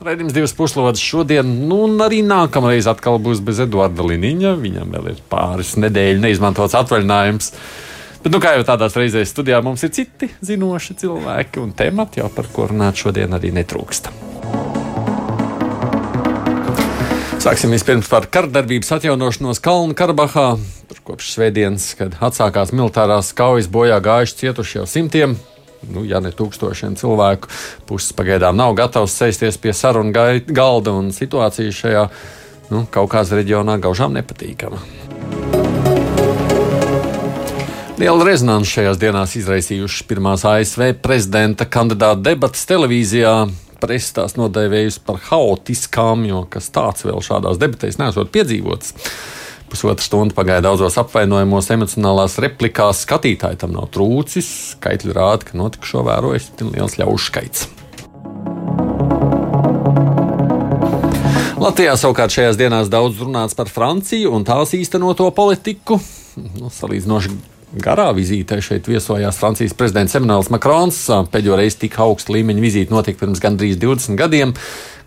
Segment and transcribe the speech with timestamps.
[0.00, 4.54] Raidījums divas puslodes šodien, nu, un arī nākamreiz atkal būs bez Eduarda Liniņa.
[4.56, 7.50] Viņam vēl ir pāris nedēļu neizmantots atvaļinājums.
[8.22, 12.30] Bet, nu, kā jau tādās reizēs studijā mums ir citi zinoši cilvēki, un temati jau
[12.32, 14.08] par ko runāt šodien arī netrūkst.
[17.44, 20.48] Sāksim vispirms par kardarbības atjaunošanos Kalnu Karabahā.
[20.88, 25.36] Tur kopš svētdienas, kad atsākās militārās kaujas, bojā gājuši cietuši jau simtiem
[25.88, 27.50] nu, ja ne tūkstošiem cilvēku.
[27.88, 30.12] Puses pagaidām nav gatavs sēsties pie sarunu
[30.46, 32.04] galda, un situācija šajā
[32.70, 34.82] nu, Kaukās reģionā gaužām nepatīkama.
[38.00, 43.34] Liela rezonanse šajās dienās izraisījušas pirmās ASV prezidenta kandidāta debatas televīzijā.
[43.80, 48.94] Presa tās nodēvējusi par haotiskām, jo kas tāds vēl šādās debatēs nesot piedzīvots.
[49.70, 53.04] Pusotru stundu pagāja daudzos apvainojumos, emocionālās replikās.
[53.06, 54.48] Skatītāji tam nav trūcis.
[54.74, 57.68] Skaitļi rāda, ka notikušo vērojas liels ļaužu skaits.
[61.60, 66.00] Latvijā savukārt šajās dienās daudz runāts par Franciju un tās īstenoto politiku.
[66.40, 67.34] Nu, salīdzinoši
[67.84, 70.98] garā vizītē šeit viesojās Francijas prezidents Emmanuels Macrons.
[71.30, 74.56] Pēdējo reizi tik augsta līmeņa vizīte notika pirms gandrīz 20 gadiem.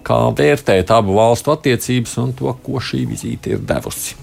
[0.08, 4.23] Kā vērtēt abu valstu attiecības un to, ko šī vizīte ir devusi?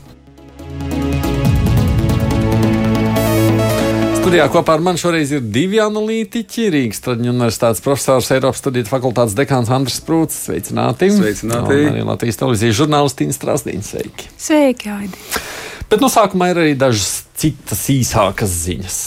[4.20, 6.66] Studijā kopā ar mani šoreiz ir divi analītiķi.
[6.74, 10.36] Rīgas Traģiņu universitātes profesors, Eiropas studiju fakultātes dekāns Andris Prūts.
[10.44, 11.08] Sveicināti!
[11.16, 11.78] Sveicināti!
[11.86, 13.80] Un arī Latvijas televīzijas žurnālistīna Strasdīna.
[13.86, 14.28] Sveiki!
[14.36, 15.24] Sveiki, Aidi!
[15.88, 19.00] Bet no sākuma ir arī dažas citas īsākas ziņas.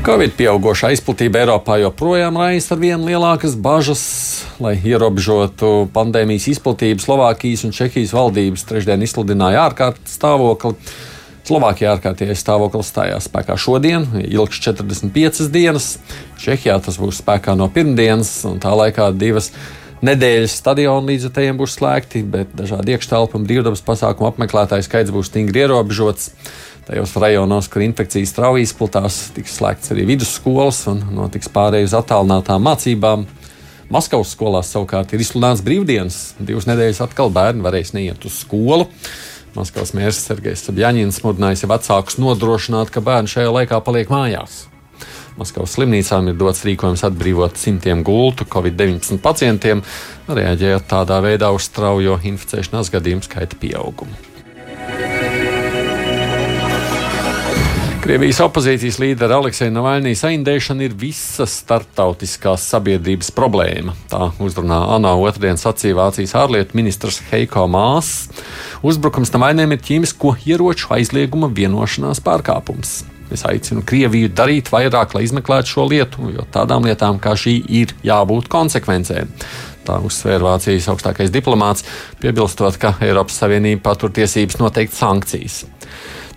[0.00, 4.02] Covid pieauguša izplatība Eiropā joprojām raisa ar vien lielākas bažas.
[4.56, 10.72] Lai ierobežotu pandēmijas izplatību, Slovākijas un Čehijas valdības trešdien izsludināja ārkārtas stāvokli.
[11.44, 15.90] Slovākijā ārkārtējais stāvoklis stājās spēkā šodien, ilgs 45 dienas.
[16.40, 19.52] Čehijā tas būs spēkā no pirmdienas, un tā laikā divas
[20.00, 25.66] nedēļas stadionu līdzekļiem būs slēgti, bet dažādi iekštelpu un brīvdabas pasākumu apmeklētāju skaits būs stingri
[25.66, 26.30] ierobežots.
[26.90, 32.64] Tajos rajonos, kur infekcijas strauji izplatās, tiks slēgts arī vidusskolas un notiks pārējai uz attālinātām
[32.66, 33.28] mācībām.
[33.94, 36.16] Maskavas skolās savukārt ir izsludināts brīvdienas.
[36.42, 38.88] Divas nedēļas atkal bērni varēs neiet uz skolu.
[39.54, 44.64] Maskavas mērs Sergejs Sabjaņins mudinājis vecākus nodrošināt, ka bērni šajā laikā paliek mājās.
[45.38, 49.84] Maskavas slimnīcām ir dots rīkojums atbrīvot simtiem gultu Covid-19 pacientiem,
[50.26, 54.29] reaģējot tādā veidā uz straujo inficēšanās gadījumu skaita pieaugumu.
[58.10, 63.94] Krievijas opozīcijas līdera Aleksēna Navaļnija saindēšana ir visas starptautiskās sabiedrības problēma.
[64.10, 68.10] Tā uzrunā ANO otrdien sacīja Vācijas ārlietu ministrs Heiko Mās.
[68.82, 72.96] Uzbrukums Navaļniem ir ķīmisko ieroču aizlieguma vienošanās pārkāpums.
[73.30, 77.94] Es aicinu Krieviju darīt vairāk, lai izmeklētu šo lietu, jo tādām lietām kā šī ir
[78.02, 79.30] jābūt konsekvencēm.
[79.86, 81.86] Tā uzsvēra Vācijas augstākais diplomāts,
[82.18, 85.62] piebilstot, ka Eiropas Savienība patur tiesības noteikt sankcijas.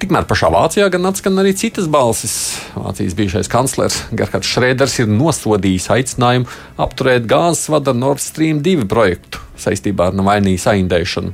[0.01, 2.33] Tikmēr pašā Vācijā gan atskan arī citas balsis.
[2.75, 6.49] Vācijas bijušais kanclers Gerhards Šrēders ir nosodījis aicinājumu
[6.81, 11.33] apturēt gāzes vada Nord Stream 2 projektu saistībā ar Navaļnijas saindēšanu.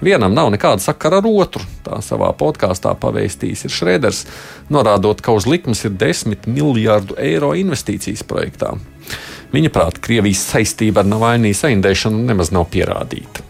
[0.00, 1.62] Vienam nav nekāda sakara ar otru.
[1.84, 4.22] Tā savā podkāstā pavēstījis Šrēders,
[4.72, 8.74] norādot, ka uz likmes ir 10 miljārdu eiro investīcijas projektā.
[9.52, 13.44] Viņa prāt, Krievijas saistība ar Navaļnijas saindēšanu nemaz nav pierādīta.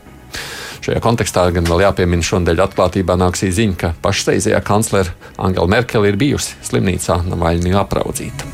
[0.81, 6.17] Šajā kontekstā gan vēl jāpiemina šonadēļ atklātībā nāksī ziņa, ka pašreizējā kanclere Angela Merkele ir
[6.21, 8.49] bijusi slimnīcā Navaļnī apraudzīta.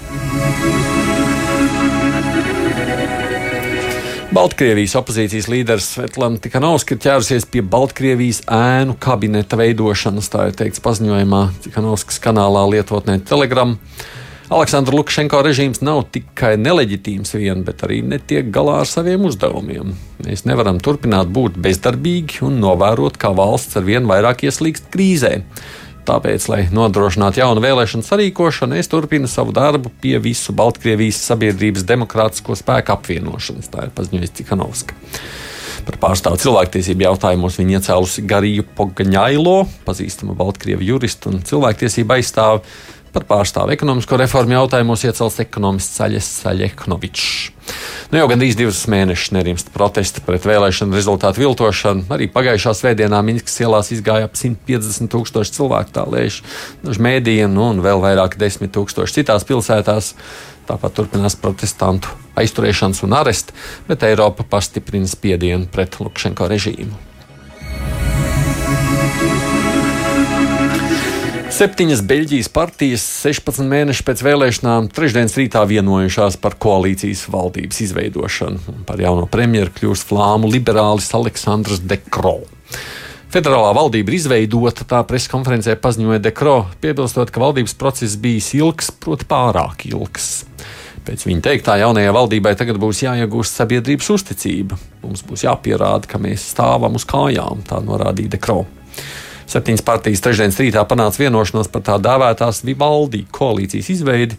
[4.36, 10.82] Baltkrievijas opozīcijas līderis Svetlana Tikanovska ir ķērusies pie Baltkrievijas ēnu kabineta veidošanas, tā ir teikts
[10.84, 13.78] paziņojumā Tikanovskas kanālā lietotnē Telegram.
[14.46, 19.90] Aleksandra Lukašenko režīms nav tikai neleģitīms vien, bet arī netiek galā ar saviem uzdevumiem.
[20.22, 25.32] Mēs nevaram turpināt būt bezdarbīgi un novērot, kā valsts ar vien vairāk ieslīgst krīzē.
[26.06, 32.54] Tāpēc, lai nodrošinātu jaunu vēlēšanu sarīkošanu, es turpinu savu darbu pie visu Baltkrievijas sabiedrības demokrātisko
[32.54, 33.72] spēku apvienošanas.
[33.72, 34.94] Tā ir paziņojusi Cikanovska.
[35.86, 42.62] Par pārstāvu cilvēktiesību jautājumos viņa iecēlusi Gariju Pogaņailo, pazīstama Baltkrievu juristu un cilvēktiesību aizstāvi
[43.16, 47.30] Par pārstāvu ekonomisko reformu jautājumos iecels ekonomists Saļes Saļeknovičs.
[48.10, 52.04] Nu, jau gandrīz divus mēnešus nerimst protesti pret vēlēšanu rezultātu viltošanu.
[52.12, 56.42] Arī pagājušā svētdienā Minskas ielās izgāja ap 150 tūkstoši cilvēku, tā liekas,
[56.84, 60.12] daži mēdījiem, nu, un vēl vairāk desmit tūkstoši citās pilsētās.
[60.68, 63.56] Tāpat turpinās protestantu aizturēšanas un aresti,
[63.88, 67.05] bet Eiropa pastiprina spiedienu pret Lukašenko režīmu.
[71.56, 78.74] Septiņas Beļģijas partijas 16 mēnešus pēc vēlēšanām trešdienas rītā vienojušās par koalīcijas valdības izveidošanu.
[78.84, 82.42] Par jauno premjeru kļūst flāmu liberālis Aleksandrs Dekro.
[83.32, 89.24] Federālā valdība ir izveidota, tā preskonferencē paziņoja Dekro, piebilstot, ka valdības process bijis ilgs, proti
[89.30, 90.42] pārāk ilgs.
[91.08, 94.76] Pēc viņa teiktā, jaunajai valdībai tagad būs jāiegūst sabiedrības uzticība.
[95.06, 98.66] Mums būs jāpierāda, ka mēs stāvam uz kājām, tā norādīja Dekro.
[99.46, 104.38] Septiņas partijas trešdienas rītā panāca vienošanos par tā dēvētās Vivaldi koalīcijas izveidi,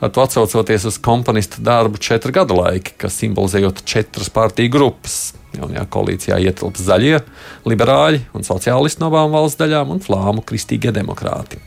[0.00, 5.34] ar to atsaucoties uz komponista darbu četru gadu laika, kas simbolizējot četras partiju grupas.
[5.56, 7.20] Jaunajā koalīcijā ietilps zaļie,
[7.68, 11.60] liberāļi un sociālisti no abām valsts daļām un flāmu kristīgie demokrāti.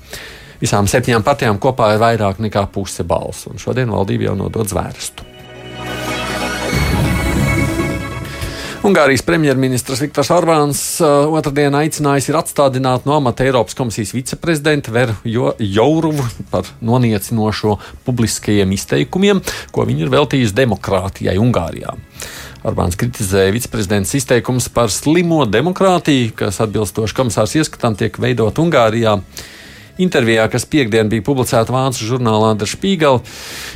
[0.60, 5.29] Visām septiņām partijām kopā ir vairāk nekā puse balsu, un šodien valdība jau nodod zvērstu.
[8.80, 15.18] Ungārijas premjerministrs Viktors Orbāns uh, otrdien aicinājis ir atstādināt no amata Eiropas komisijas viceprezidentu Veru
[15.26, 17.76] Jouruvu par noniecinošo
[18.08, 19.42] publiskajiem izteikumiem,
[19.76, 21.92] ko viņa ir veltījusi demokrātijai Ungārijā.
[22.64, 29.18] Orbāns kritizēja viceprezidents izteikumus par slimo demokrātiju, kas atbilstoši komisārs ieskatām tiek veidot Ungārijā.
[30.00, 33.20] Intervijā, kas piekdien bija publicēta Vācu žurnālā Der Spiegel,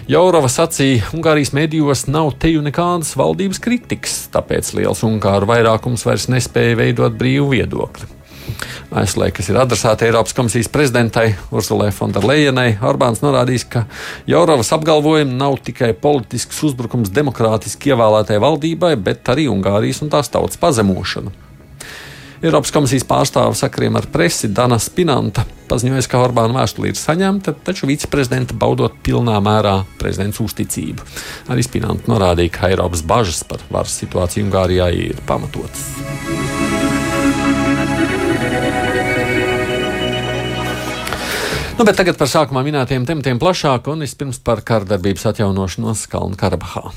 [0.07, 6.79] Jaurova sacīja, Ungārijas medijos nav teju nekādas valdības kritikas, tāpēc liels Ungāru vairākums vairs nespēja
[6.79, 8.07] veidot brīvu viedokli.
[8.95, 13.83] Aizslē, kas ir adresēta Eiropas komisijas prezidentai Ursulai Fonderlejenai, Orbāns norādījis, ka
[14.29, 20.61] Jauravas apgalvojumi nav tikai politisks uzbrukums demokrātiski ievēlētai valdībai, bet arī Ungārijas un tās tautas
[20.61, 21.35] pazemošana.
[22.43, 27.87] Eiropas komisijas pārstāve sakariem ar presi Dana Spinanta paziņoja, ka Orbāna vēstule ir saņemta, taču
[27.87, 31.05] viceprezidenta baudot pilnā mērā prezidents uzticību.
[31.53, 35.87] Arī Spinanta norādīja, ka Eiropas bažas par varas situāciju Ungārijā ir pamatotas.
[41.79, 46.91] Nu, tagad par sākumā minētiem tematiem plašāk un vispirms par kārdarbības atjaunošanos Kalnu Karabahā.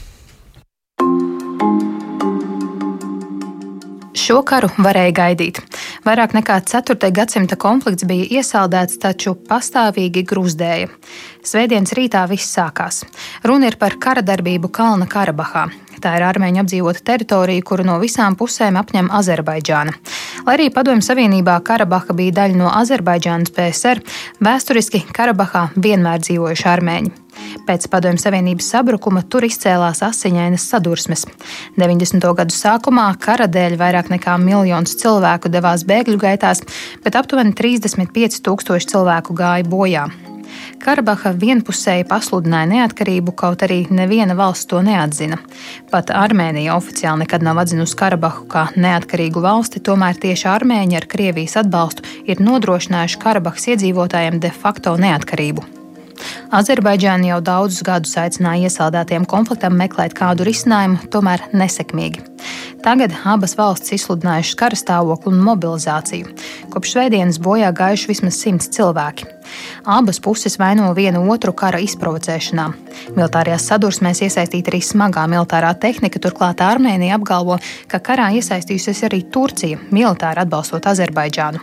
[4.27, 5.61] Šo karu varēja gaidīt.
[6.03, 7.13] Vairāk nekā 4.
[7.15, 10.89] gadsimta konflikts bija iesaldēts, taču pastāvīgi grūzdēja.
[11.47, 13.05] Svētdienas rītā viss sākās.
[13.47, 15.69] Runa ir par kara darbību Kalna Karabahā.
[16.03, 19.95] Tā ir armēņu apdzīvota teritorija, kuru no visām pusēm apņem Azerbaidžāna.
[20.47, 24.03] Lai arī Padomju Savienībā Karabaha bija daļa no Azerbaidžānas PSR,
[24.45, 27.15] vēsturiski Karabahā vienmēr dzīvojuši armēņi.
[27.67, 31.27] Pēc Padomju Savienības sabrukuma tur izcēlās asiņainas sadursmes.
[31.79, 32.29] 90.
[32.39, 36.65] gadu sākumā kara dēļ vairāk nekā miljons cilvēku devās bēgļu gaitās,
[37.05, 40.09] bet aptuveni 35 tūkstoši cilvēku gāja bojā.
[40.83, 45.39] Karabaha vienpusēji pasludināja neatkarību, kaut arī neviena valsts to neatzina.
[45.91, 51.57] Pat Armēnija oficiāli nekad nav atzinusi Karabahu kā neatkarīgu valsti, tomēr tieši armēņi ar Krievijas
[51.63, 55.67] atbalstu ir nodrošinājuši Karabahas iedzīvotājiem de facto neatkarību.
[56.57, 62.23] Azerbaidžāna jau daudzus gadus aicināja iesaldētiem konfliktam meklēt kādu risinājumu, tomēr nesekmīgi.
[62.81, 66.33] Tagad abas valstis izsludinājušas kara stāvokli un mobilizāciju.
[66.73, 69.29] Kopš svētdienas bojā gājuši vismaz simts cilvēki.
[69.85, 72.67] Abas puses vaino vienu otru kara izprovocēšanā.
[73.19, 77.61] Militārajās sadursmēs iesaistīta arī smagā militārā tehnika, turklāt Armēnija apgalvo,
[77.91, 81.63] ka karā iesaistījusies arī Turcija, militāri atbalstot Azerbaidžānu.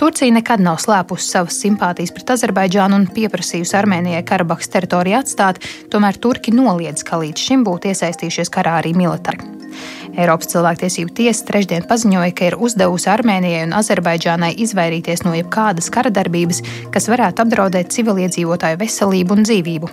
[0.00, 5.62] Turcija nekad nav slēpusi savas simpātijas pret Azerbaidžānu un pieprasījusi Armēnijai Karabahas teritoriju atstāt,
[5.92, 9.42] tomēr Turki noliedz, ka līdz šim būtu iesaistījušies karā arī militāri.
[10.20, 16.12] Eiropas cilvēktiesību tiesa trešdien paziņoja, ka ir uzdevusi Armēnijai un Azerbaidžānai izvairīties no jebkādas kara
[16.12, 16.60] darbības,
[16.94, 19.90] kas varētu apdraudēt civiliedzīvotāju veselību un dzīvību.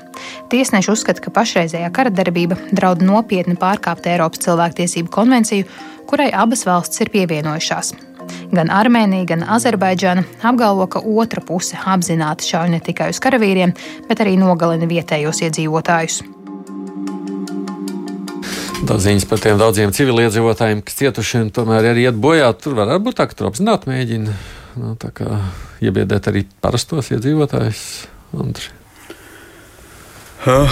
[0.51, 5.69] Tiesneši uzskata, ka pašreizējā kara darbība draud nopietni pārkāpt Eiropas cilvēktiesību konvenciju,
[6.09, 7.95] kurai abas valstis ir pievienojušās.
[8.51, 13.75] Gan Armēnija, gan Azerbaidžāna apgalvo, ka otra puse apzināti šauj ne tikai uz karavīriem,
[14.09, 16.23] bet arī nogalina vietējos iedzīvotājus.
[18.85, 22.91] Tā ziņas par tiem daudziem civiliedzīvotājiem, kas cietuši un tomēr arī iet bojā, tur var
[23.01, 24.35] būt tur apzināti mēģina
[24.77, 24.93] nu,
[25.81, 27.81] iebiedēt arī parastos iedzīvotājus.
[28.37, 28.69] Andri.
[30.45, 30.69] Uh,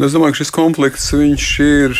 [0.00, 1.10] es domāju, ka šis konflikts
[1.60, 1.98] ir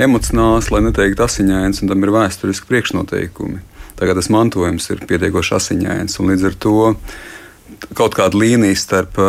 [0.00, 3.60] emocionāls, lai neteiktu asiņains, un tam ir vēsturiski priekšnoteikumi.
[4.00, 6.76] Tagad tas mantojums ir pietiekoši asiņains, un līdz ar to
[7.98, 9.20] kaut kāda līnija starp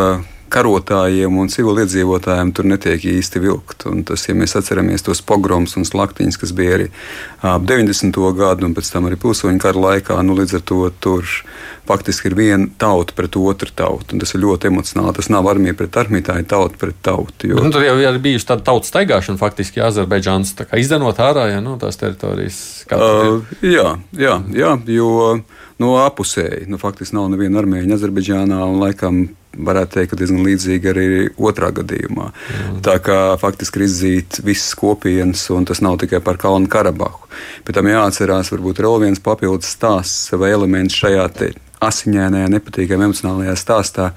[0.52, 3.86] karotājiem un civiliedzīvotājiem tur netiek īsti vilkt.
[3.90, 6.88] Un tas, ja mēs atceramies tos pogromus un slaktiņus, kas bija arī
[7.44, 8.18] ap 90.
[8.38, 11.28] gadu un pēc tam arī pilsoņu kara laikā, nu, līdz ar to tur
[11.88, 14.18] faktiski ir viena tauta pret otru tautu.
[14.20, 15.16] Tas ir ļoti emocionāli.
[15.18, 17.50] Tas nav armija pret armiju, tā ir tauta pret tautu.
[17.50, 17.60] Jo...
[17.60, 21.80] Nu, tur jau ir bijusi tāda tautas staigāšana, faktiski Azerbaidžāns izdenot ārā ja, no nu,
[21.82, 22.58] tās teritorijas.
[22.92, 25.10] Uh, jā, jā, jā, jo
[25.82, 26.68] no apusēji.
[26.70, 31.70] Nu, faktiski nav neviena armēņa Azerbaidžānā un laikam varētu teikt, ka diezgan līdzīgi arī otrā
[31.74, 32.30] gadījumā.
[32.30, 32.78] Mm.
[32.84, 37.28] Tā kā faktiski ir izzīt visas kopienas, un tas nav tikai par Kalnu Karabahu.
[37.66, 41.28] Bet tam jāatcerās, varbūt vēl viens papildus stāsts vai elements šajā
[41.84, 44.10] asiņainajā, nepatīkamajā emocionālajā stāstā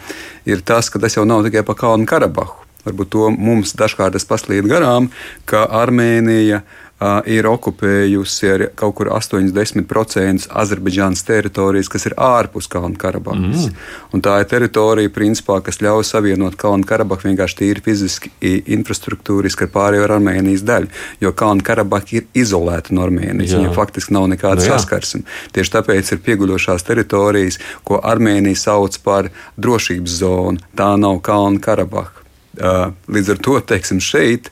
[0.48, 2.64] ir tas, ka tas jau nav tikai par Kalnu Karabahu.
[2.88, 5.10] Varbūt to mums dažkārt paslīd garām,
[5.46, 13.68] ka Armēnija ir okupējusi ar kaut kur 80% Azerbaidžānas teritorijas, kas ir ārpus Kalnu Karabahas.
[13.70, 14.24] Mm.
[14.26, 20.10] Tā ir teritorija, principā, kas ļauj savienot Kalnu Karabahu vienkārši tīri fiziski, infrastruktūriski ar pārējo
[20.10, 20.90] Armēnijas daļu.
[21.22, 23.54] Jo Kalnu Karabaha ir izolēta no Armēnijas.
[23.60, 25.26] Viņam faktiski nav nekāda nu, saskarsme.
[25.54, 29.30] Tieši tāpēc ir pieguļošās teritorijas, ko Armēnija sauc par
[29.62, 30.66] drošības zonu.
[30.78, 32.17] Tā nav Kalnu Karabaha.
[32.58, 34.50] Līdz ar to teiksim, šeit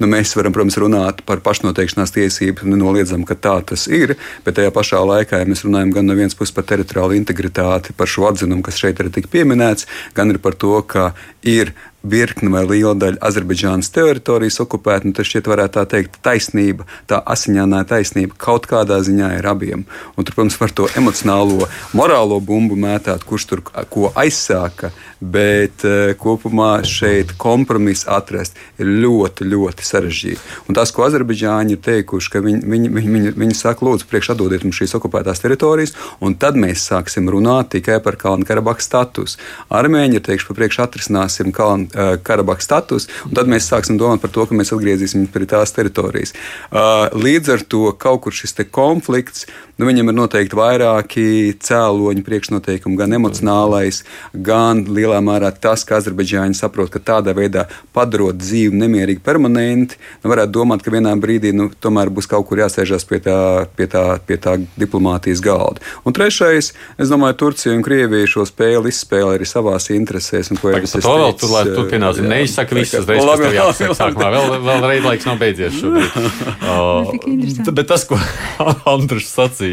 [0.00, 4.72] nu, mēs varam, protams, runāt par pašnoteikšanās tiesību, nenoliedzam, ka tā tas ir, bet tajā
[4.74, 8.64] pašā laikā, ja mēs runājam gan no vienas puses par teritoriālu integritāti, par šo atzinumu,
[8.66, 11.10] kas šeit arī tika pieminēts, gan arī par to, ka
[11.46, 16.86] ir virkne vai liela daļa Azerbaidžānas teritorijas okupēta, nu, tad šķiet, varētu tā teikt, taisnība,
[17.10, 19.84] tā asiņainā taisnība kaut kādā ziņā ir abiem.
[20.16, 26.12] Un tur, protams, var to emocionālo, morālo bumbu mētāt, kurš tur ko aizsāka, bet uh,
[26.16, 30.40] kopumā šeit kompromisu atrast ir ļoti, ļoti sarežģīti.
[30.68, 34.32] Un tas, ko Azerbaidžāņi ir teikuši, ka viņi, viņi, viņi, viņi, viņi saka, lūdzu, priekš
[34.34, 35.92] atdodiet mums šīs okupētās teritorijas,
[36.24, 39.36] un tad mēs sāksim runāt tikai par Kalnu Karabahu statusu.
[39.68, 44.22] Armēņi ir teikuši, ka priekš atrisināsim Kalnu Uh, Karabahas status, un tad mēs sāksim domāt
[44.22, 46.34] par to, ka mēs atgriezīsimies pie tās teritorijas.
[46.70, 49.48] Uh, līdz ar to kaut kur šis konflikts,
[49.80, 51.26] nu, viņam ir noteikti vairāki
[51.64, 54.02] cēloņi, priekšnoteikumi, gan emocionālais,
[54.34, 60.32] gan lielā mērā tas, ka Azerbaidžāņi saprot, ka tādā veidā padarot dzīvi nemierīgi permanenti, nu,
[60.32, 63.38] varētu domāt, ka vienā brīdī nu, tomēr būs kaut kur jāsēžas pie tā,
[63.76, 65.80] pie tā, pie tā diplomātijas galda.
[66.04, 70.52] Un trešais, es domāju, Turcija un Krievija šo spēli izspēlē arī savās interesēs.
[70.52, 72.20] Un, ko jau es teicu, turpinās.
[72.20, 74.30] Neizsaka visas reizes, kas tev jāsaka sākumā.
[74.34, 76.18] Vēl, vēl reiz laiks nav beidzies šobrīd.
[76.74, 78.18] uh, bet tas, ko
[78.92, 79.69] Andris sacīja,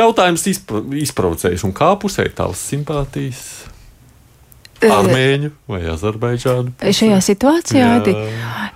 [0.00, 1.66] jautājums izpro, izprovocējuši.
[1.68, 3.44] Un kā pusē tavas simpātijas?
[4.82, 6.72] Armēņu vai Azerbaidžānu?
[6.82, 8.14] Šajā situācijā Adi,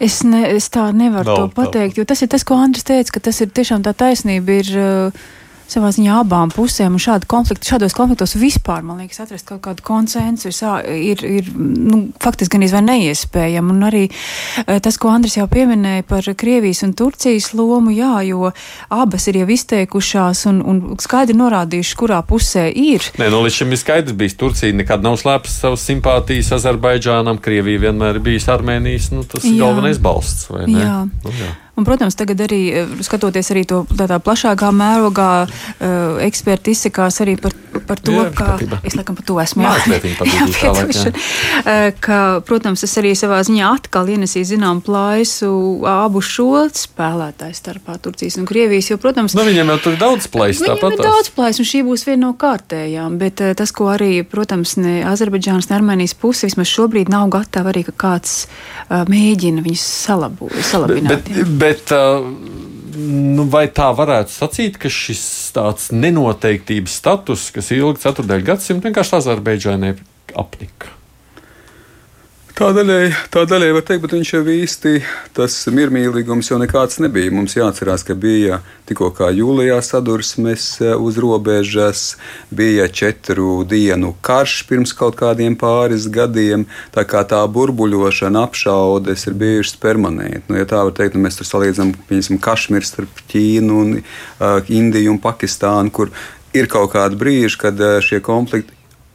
[0.07, 1.99] es, ne, es tā nevaru Nav, to pateikt, tā.
[1.99, 4.61] jo tas ir tas, ko Andris teica, ka tas ir tiešām tā taisnība.
[4.61, 5.25] Ir, uh,
[5.71, 6.97] savā ziņā abām pusēm.
[6.97, 10.53] Un šādi konflikti, šādos konfliktos vispār, man liekas, atrast kaut kādu konsensu
[10.93, 13.75] ir, ir nu, faktiski gan izvēl neiespējami.
[13.75, 18.53] Un arī e, tas, ko Andris jau pieminēja par Krievijas un Turcijas lomu, jā, jo
[18.95, 23.05] abas ir jau izteikušās un, un skaidri norādījušas, kurā pusē ir.
[23.21, 27.89] Nē, nu, līdz šim ir skaidrs bijis, Turcija nekad nav slēpus savas simpātijas Azerbaidžānam, Krievija
[27.89, 30.83] vienmēr ir bijis Armēnijas, nu, tas ir galvenais balsts, vai ne?
[30.83, 30.99] Jā.
[31.25, 31.55] Nu, jā.
[31.77, 37.35] Un, protams, tagad arī eh, skatoties arī to tādā plašākā mērogā, uh, eksperti izsakās arī
[37.37, 37.53] par,
[37.85, 38.79] par to, jā, ka patība.
[38.89, 41.13] es laikam par to esmu jāpietuši.
[41.67, 45.49] Uh, ka, protams, es arī savā ziņā atkal ienesīju zinām plaisu
[45.89, 50.63] abu šo spēlētāju starpā Turcijas un Krievijas, jo, protams, nu, viņiem jau tur daudz plaisu.
[50.63, 54.21] Viņiem ir daudz plaisu, un šī būs viena no kārtējām, bet uh, tas, ko arī,
[54.23, 59.65] protams, ne Azerbaidžānas, ne Armēnijas puse vismaz šobrīd nav gatava arī, ka kāds uh, mēģina
[59.67, 61.27] viņus salabot, salabināt.
[61.27, 62.27] Bet, bet, Bet, uh,
[62.97, 65.25] nu, vai tā varētu sacīt, ka šis
[65.57, 69.97] tāds nenoteiktības status, kas ilga ceturdaļu gadsimtu, vienkārši Azerbaidžānai
[70.37, 70.96] apnika?
[72.57, 74.91] Tā daļai, tā daļai var teikt, bet viņš jau īsti
[75.37, 77.29] tas miermīlīgums jau nekāds nebija.
[77.37, 82.15] Mums jāatcerās, ka bija tikko jūlijā sadursmes eh, uz robežas,
[82.49, 86.65] bija četru dienu karš pirms kaut kādiem pāris gadiem.
[86.97, 90.47] Tā kā tā burbuļošana, apšaudes ir bijušas permanenti.
[90.49, 95.13] Nu, ja tā var teikt, nu, mēs tur salīdzinām, Kašmiru starp Ķīnu, un, uh, Indiju
[95.13, 96.15] un Pakistānu, kur
[96.57, 98.73] ir kaut kādi brīži, kad uh, šie konflikti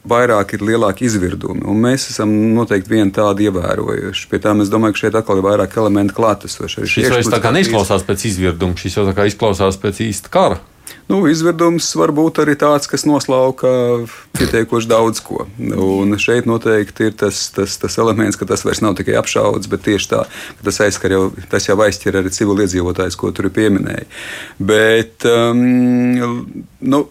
[0.08, 1.62] vairāk ir lielāki izvirdumi.
[1.68, 4.26] Un mēs esam noteikti vienu tādu ievērojuši.
[4.30, 6.88] Pie tā es domāju, ka šeit atkal ir vairāk elementu klātesoši.
[6.90, 10.60] Šis vairs tā kā neizklausās pēc izvirduma, šis jau tā kā izklausās pēc īsta kara.
[11.10, 13.70] Nu, izvirdums var būt arī tāds, kas noslauka
[14.38, 15.46] pietiekoši daudz ko.
[15.58, 19.84] Un šeit noteikti ir tas, tas, tas elements, ka tas vairs nav tikai apšaudas, bet
[19.86, 20.22] tieši tā,
[20.58, 24.06] ka tas aizskar jau, tas jau aizķer arī civiliedzīvotājs, ko tur pieminēja.
[24.72, 27.02] Bet, um, nu,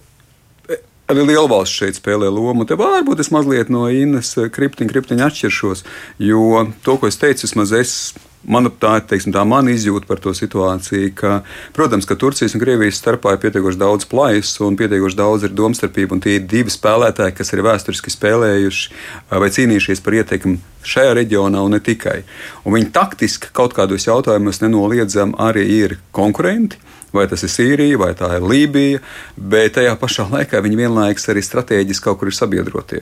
[1.12, 2.66] arī liela valsts šeit spēlē lomu.
[2.68, 5.86] Te varbūt es mazliet no Innas kriptiņa, kriptiņa atšķiršos,
[6.24, 7.96] jo to, ko es teicu, vismaz es
[8.42, 11.34] Manuprāt, tā, tā mana izjūta par to situāciju, ka,
[11.78, 16.18] protams, ka Turcijas un Krievijas starpā ir pietiekoši daudz plājas un pietiekoši daudz ir domstarpība.
[16.24, 18.98] Tie ir divi spēlētāji, kas ir vēsturiski spēlējuši
[19.44, 20.58] vai cīnījušies par ieteikumu
[20.90, 22.24] šajā reģionā un ne tikai.
[22.66, 26.82] Un viņi taktiski kaut kādos jautājumos nenoliedzami arī ir konkurenti.
[27.12, 29.02] Vai tas ir Sīrija, vai tā ir Lībija,
[29.36, 33.02] bet tajā pašā laikā viņi vienlaikus arī strateģiski kaut kur ir sabiedrotie.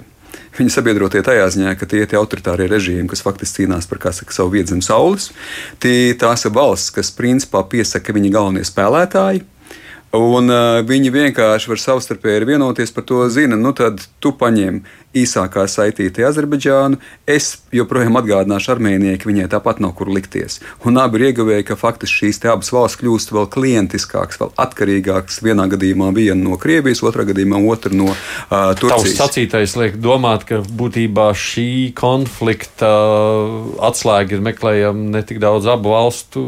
[0.58, 4.64] Viņa sabiedrotie tajā ziņā, ka tie ir autoritārie režīmi, kas faktiski cīnās par saka, savu
[4.66, 5.30] zem saules.
[5.80, 9.46] Tie, tās ir valsts, kas principā piesaka, ka viņi ir galvenie spēlētāji.
[10.16, 14.80] Un uh, viņi vienkārši var savstarpēji vienoties par to, zina, nu tad tu paņem
[15.14, 16.98] īsākā saitīti Azerbaidžānu.
[17.30, 20.60] Es joprojām atgādināšu Armēnijai, ka viņai tāpat nav kur likties.
[20.90, 25.44] Un abi ir ieguvēji, ka faktiski šīs abas valsts kļūst vēl klientiskākas, vēl atkarīgākas.
[25.46, 29.14] Vienā gadījumā viena no Krievijas, otrā gadījumā otra no uh, Turcijas.
[29.14, 32.90] Tavs sacītais liek domāt, ka būtībā šī konflikta
[33.92, 36.48] atslēga ir meklējama ne tik daudz abu valstu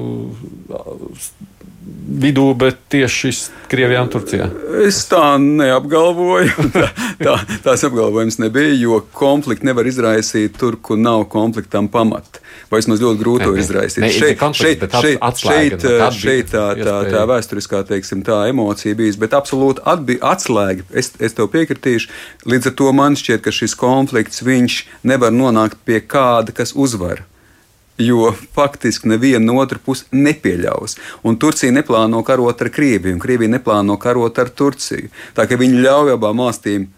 [2.21, 3.31] vidū, bet tieši
[3.71, 4.48] Krievijā un Turcijā?
[4.83, 6.65] Es tā neapgalvoju.
[6.75, 6.89] tā,
[7.21, 12.43] tā, tās apgalvojums nebija, jo konflikti nevar izraisīt tur, kur nav konfliktam pamata.
[12.71, 14.03] Vai vismaz ļoti grūti to izraisīt.
[14.03, 19.36] Ne, šeit, šeit, šeit, šeit, šeit tā, tā, tā vēsturiskā teiksim, tā emocija bijis, bet
[19.36, 20.88] absolūti atbi, atslēga.
[20.91, 22.12] Es, es tev piekritīšu.
[22.51, 24.43] Līdz ar to man šķiet, ka šis konflikts
[25.07, 27.25] nevar nonākt pie kāda, kas uzvar
[28.05, 30.98] jo faktiski neviena no otras puses nepieļaus.
[31.24, 35.12] Un Turcija neplāno karot ar Krieviju, un Krievija neplāno karot ar Turciju.
[35.38, 36.89] Tā kā viņi ļauj abām valstīm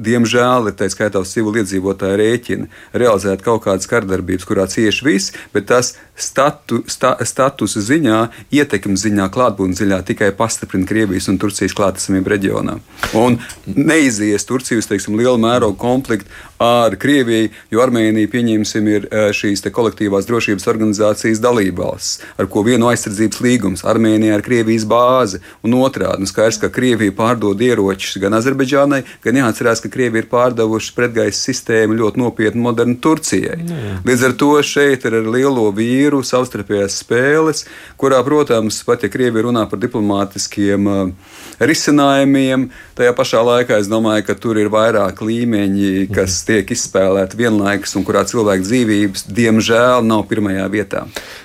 [0.00, 5.68] diemžēl ir tā skaitā uz civiliedzīvotāju rēķina, realizēt kaut kādas kardarbības, kurā cieši viss, bet
[5.70, 8.20] tas statu, sta, statusa ziņā,
[8.54, 12.78] ietekmes ziņā, klātbūtnes ziņā tikai pastiprina Krievijas un Turcijas klātesamību reģionā.
[13.20, 19.64] Un neizies Turcija uz teiksim, lielu mērogu konfliktu ar Krieviju, jo Armēnija, pieņemsim, ir šīs
[19.72, 26.26] kolektīvās drošības organizācijas dalībvalsts, ar ko vienu aizsardzības līgums Armēnijā ir Krievijas bāze, un otrādi
[26.26, 31.40] nu, skaidrs, ka Krievija pārdod ieročus gan Azerbaidžānai, gan jāatcerās, ka Krievija ir pārdevuši pretgaisa
[31.48, 33.56] sistēmu ļoti nopietni modernu Turcijai.
[33.64, 33.96] Jā.
[34.04, 37.64] Līdz ar to šeit ir ar lielo vīru savstarpējās spēles,
[38.00, 42.68] kurā, protams, pat ja Krievija runā par diplomātiskiem uh, risinājumiem,
[42.98, 46.49] tajā pašā laikā es domāju, ka tur ir vairāk līmeņi, kas mhm.
[46.50, 51.04] Tiek izspēlēti vienlaikus un kurā cilvēku dzīvības, diemžēl, nav pirmajā vietā.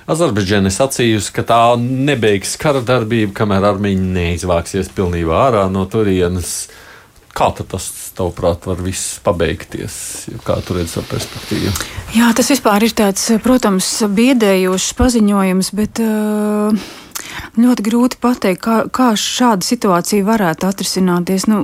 [0.09, 6.65] Azerbaidžāna sacījusi, ka tā nebeigs kara darbību, kamēr armija neizvāksies pilnībā ārā no turienes.
[7.35, 9.95] Kā tas, tavuprāt, var viss pabeigties?
[10.47, 11.73] Kā tu redzi savu perspektīvu?
[12.15, 13.89] Jā, tas vispār ir tāds, protams,
[14.19, 16.03] biedējošs paziņojums, bet.
[16.03, 16.85] Uh...
[17.55, 21.47] Ļoti grūti pateikt, kā, kā šāda situācija varētu atrisināties.
[21.51, 21.63] Nu,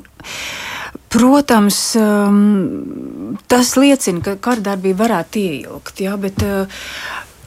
[1.11, 6.85] Protams, um, tas liecina, ka kardarbība varētu ieilgt, jā, bet uh,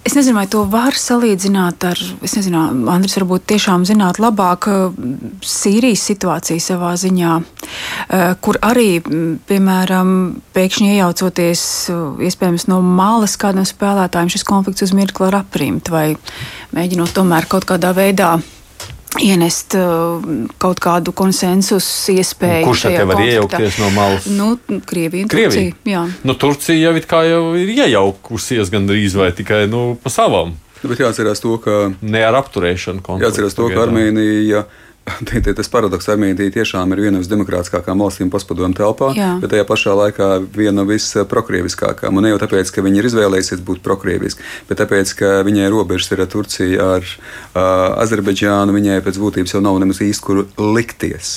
[0.04, 2.60] Es nezinu, vai to var salīdzināt ar, es nezinu,
[2.92, 4.66] Andris, varbūt tiešām zināt labāk
[5.40, 9.00] Sīrijas situāciju savā ziņā, eh, kur arī,
[9.48, 10.10] piemēram,
[10.52, 11.62] pēkšņi iejaucoties
[12.20, 16.18] iespējams no malas kādam spēlētājiem šis konflikts uz mirkli var aprimt vai
[16.76, 18.36] mēģinot tomēr kaut kādā veidā
[19.22, 20.22] ienest uh,
[20.62, 22.64] kaut kādu konsensusu iespēju.
[22.66, 24.26] Kurš te var iejaukties no malas?
[24.30, 24.54] Nu,
[24.86, 25.70] Krievija Krievija.
[25.70, 25.94] Turcija.
[25.94, 26.04] Jā.
[26.26, 30.56] Nu, Turcija jau, jau ir iejaukusies gandrīz vai tikai nu, pa savam.
[30.84, 31.76] Bet jāatcerās to, ka.
[32.04, 33.04] Ne ar apturēšanu.
[33.22, 34.66] Jāatcerās to, ka Armēnija.
[35.58, 39.34] Tas paradoks Armēnija tiešām ir viena no visdemokrātiskākajām valstīm postpadomu telpā, Jā.
[39.42, 42.20] bet tajā pašā laikā viena no visprokrieviskākajām.
[42.24, 46.24] Ne jau tāpēc, ka viņi ir izvēlējušies būt prokrieviski, bet tāpēc, ka viņai robežas ir
[46.24, 51.36] ar Turciju, ar uh, Azerbaidžānu, viņai pēc būtības jau nav nemaz īsti kur likties.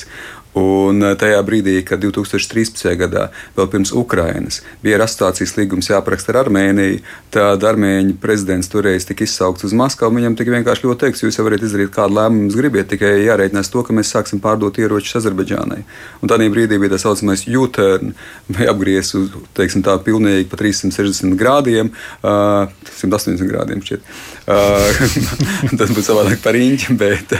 [0.58, 2.88] Un eh, tajā brīdī, kad 2013.
[2.98, 7.02] gadā, vēl pirms Ukrainas, bija asociācijas līgums jāparaksta ar Armēniju,
[7.34, 10.16] tad armēņu prezidents toreiz tika izsaukts uz Maskavu.
[10.18, 13.84] Viņam tika vienkārši ļoti teikts, jūs varat izdarīt kādu lēmumu, jūs gribiet, tikai jārēķinās to,
[13.86, 15.82] ka mēs sāksim pārdot ieročus Azerbaidžānai.
[16.22, 18.14] Un tādā brīdī bija tā saucamais U-turn,
[18.56, 21.92] vai apgriezts uz, teiksim, tā pilnīgi pa 360 grādiem,
[22.22, 22.66] uh,
[22.98, 24.12] 180 grādiem šķiet.
[25.78, 27.34] Tas būtu savādāk par īņķi, bet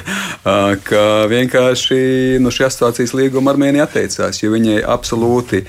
[1.32, 2.00] vienkārši
[2.42, 5.64] no šī asociācijas asociācijas līguma Armēnija atteicās, jo viņai absolūti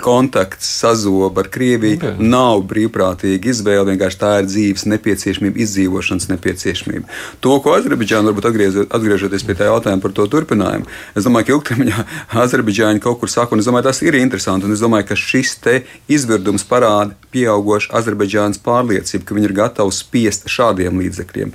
[0.00, 2.14] kontakts, sazoba ar Krieviju okay.
[2.20, 3.86] nav brīvprātīga izvēle.
[3.92, 7.08] Vienkārši tā ir dzīves nepieciešamība, izdzīvošanas nepieciešamība.
[7.44, 11.56] To, ko Azerbaidžāna varbūt atgriežot, atgriežoties pie tā jautājuma par to turpinājumu, es domāju, ka
[11.56, 12.06] ilgtermiņā
[12.44, 14.70] Azerbaidžāņi kaut kur saka, un es domāju, tas ir interesanti.
[14.72, 15.56] Es domāju, ka šis
[16.12, 21.52] izvirdums parāda pieaugušu Azerbaidžānas pārliecību, ka viņi ir gatavi spiest šādiem līdzekļiem.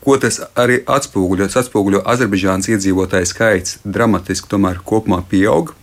[0.00, 1.44] Ko tas arī atspoguļo?
[1.50, 5.74] Tas atspoguļo Azerbaidžānas iedzīvotāju skaits dramatiski tomēr kopumā pieaug.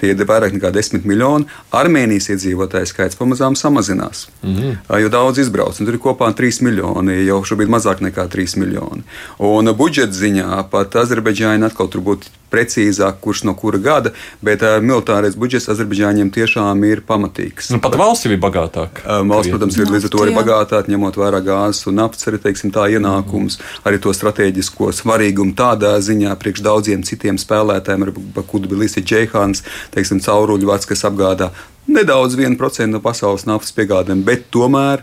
[0.00, 1.48] Tie ir vairāk nekā 10 miljoni.
[1.76, 7.20] Armēnijas iedzīvotāju skaits pamazām samazinās, mm jo daudz izbrauc, un tur ir kopā 3 miljoni,
[7.24, 9.04] jau šobrīd mazāk nekā 3 miljoni.
[9.38, 14.12] Un budžeta ziņā pat Azerbaidžāna atkal tur būtu precīzāk, kurš no kura gada,
[14.44, 17.70] bet uh, militārais budžets Azerbaidžāņiem tiešām ir pamatīgs.
[17.74, 19.04] Nu, pat valsts ir bagātāka.
[19.04, 22.42] Uh, valsts, protams, ir līdz ar to arī bagātāka, ņemot vērā gāzes un naftas arī
[22.42, 23.82] teiksim, tā ienākums, mm.
[23.90, 29.64] arī to strateģisko svarīgumu tādā ziņā priekš daudziem citiem spēlētājiem, ar kudu bija Līsija Džeihāns,
[29.94, 31.52] teiksim, cauruļvats, kas apgādā
[31.90, 35.02] nedaudz 1% no pasaules naftas piegādēm, bet tomēr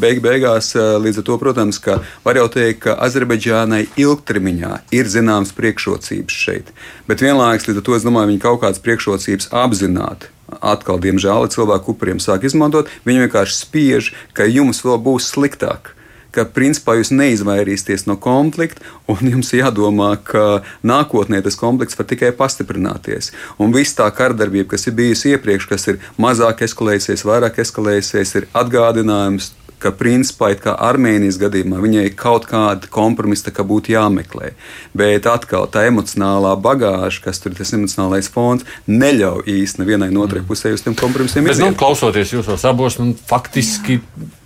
[0.00, 5.54] beig beigās līdz ar to, protams, ka var jau teikt, ka Azerbaidžānai ilgtermiņā ir zināmas
[5.56, 6.70] priekšrocības šeit.
[7.08, 11.94] Bet vienlaikus līdz ar to es domāju, viņi kaut kādas priekšrocības apzināti atkal, diemžēl, cilvēku
[11.94, 12.90] upuriem sāk izmantot.
[13.08, 15.94] Viņi vienkārši spiež, ka jums vēl būs sliktāk
[16.34, 22.32] ka principā jūs neizvairīsieties no konflikta, un jums jādomā, ka nākotnē tas konflikts var tikai
[22.36, 23.32] pastiprināties.
[23.62, 28.50] Un viss tā kardarbība, kas ir bijusi iepriekš, kas ir mazāk eskalējusies, vairāk eskalējusies, ir
[28.56, 34.54] atgādinājums ka principā kā Armēnijas gadījumā viņai kaut kāda kompromisa kā būtu jāmeklē.
[34.96, 40.24] Bet atkal tā emocionālā bagāža, kas tur ir tas emocionālais fons, neļauj īsti nevienai no
[40.24, 40.48] otrai mm.
[40.48, 41.44] pusē uz tiem kompromisiem.
[41.48, 44.00] Bet, nu, klausoties jūsos abos, nu, faktiski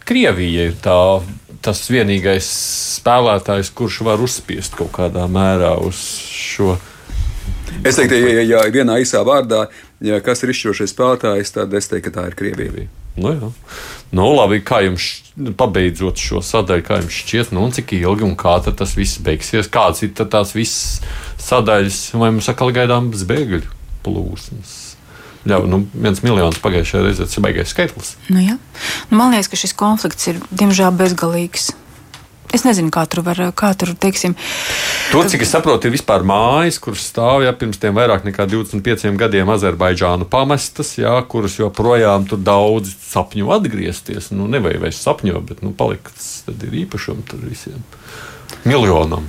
[0.08, 0.98] Krievija ir tā
[1.64, 2.48] tas vienīgais
[2.98, 6.76] spēlētājs, kurš var uzspiest kaut kādā mērā uz šo.
[7.86, 9.66] Es teiktu, ja, ja vienā īsā vārdā,
[10.04, 12.88] ja kas ir izšķirošais spēlētājs, tad es teiktu, ka tā ir Krievija.
[13.18, 13.48] Nu, jā.
[14.14, 15.08] nu, labi, kā jums
[15.58, 19.70] pabeidzot šo sadaļu, kā jums šķiet, nu, cik ilgi un kā tas viss beigsies?
[19.74, 21.00] Kādas ir tās visas
[21.42, 23.64] sadaļas, vai mums atkal gaidāmas bēgļu
[24.06, 24.76] plūsmas?
[25.48, 28.14] Jā, nu, viens miljons pagājušajā reizē tas ir baigais skaitlis.
[28.28, 28.56] Nu, jā.
[29.08, 31.70] nu, man liekas, ka šis konflikts ir diemžēl bezgalīgs.
[32.52, 34.32] Es nezinu, kā tur var, kā tur, teiksim.
[35.12, 39.12] Tur, cik es saprotu, ir vispār mājas, kuras stāv jau pirms tiem vairāk nekā 25
[39.20, 44.32] gadiem Azerbaidžānu pamestas, jā, kuras joprojām tur daudzi sapņo atgriezties.
[44.32, 47.84] Nu, nevajag vairs sapņot, bet nu, paliks tad ir īpašumi tur visiem.
[48.64, 49.28] Miljonam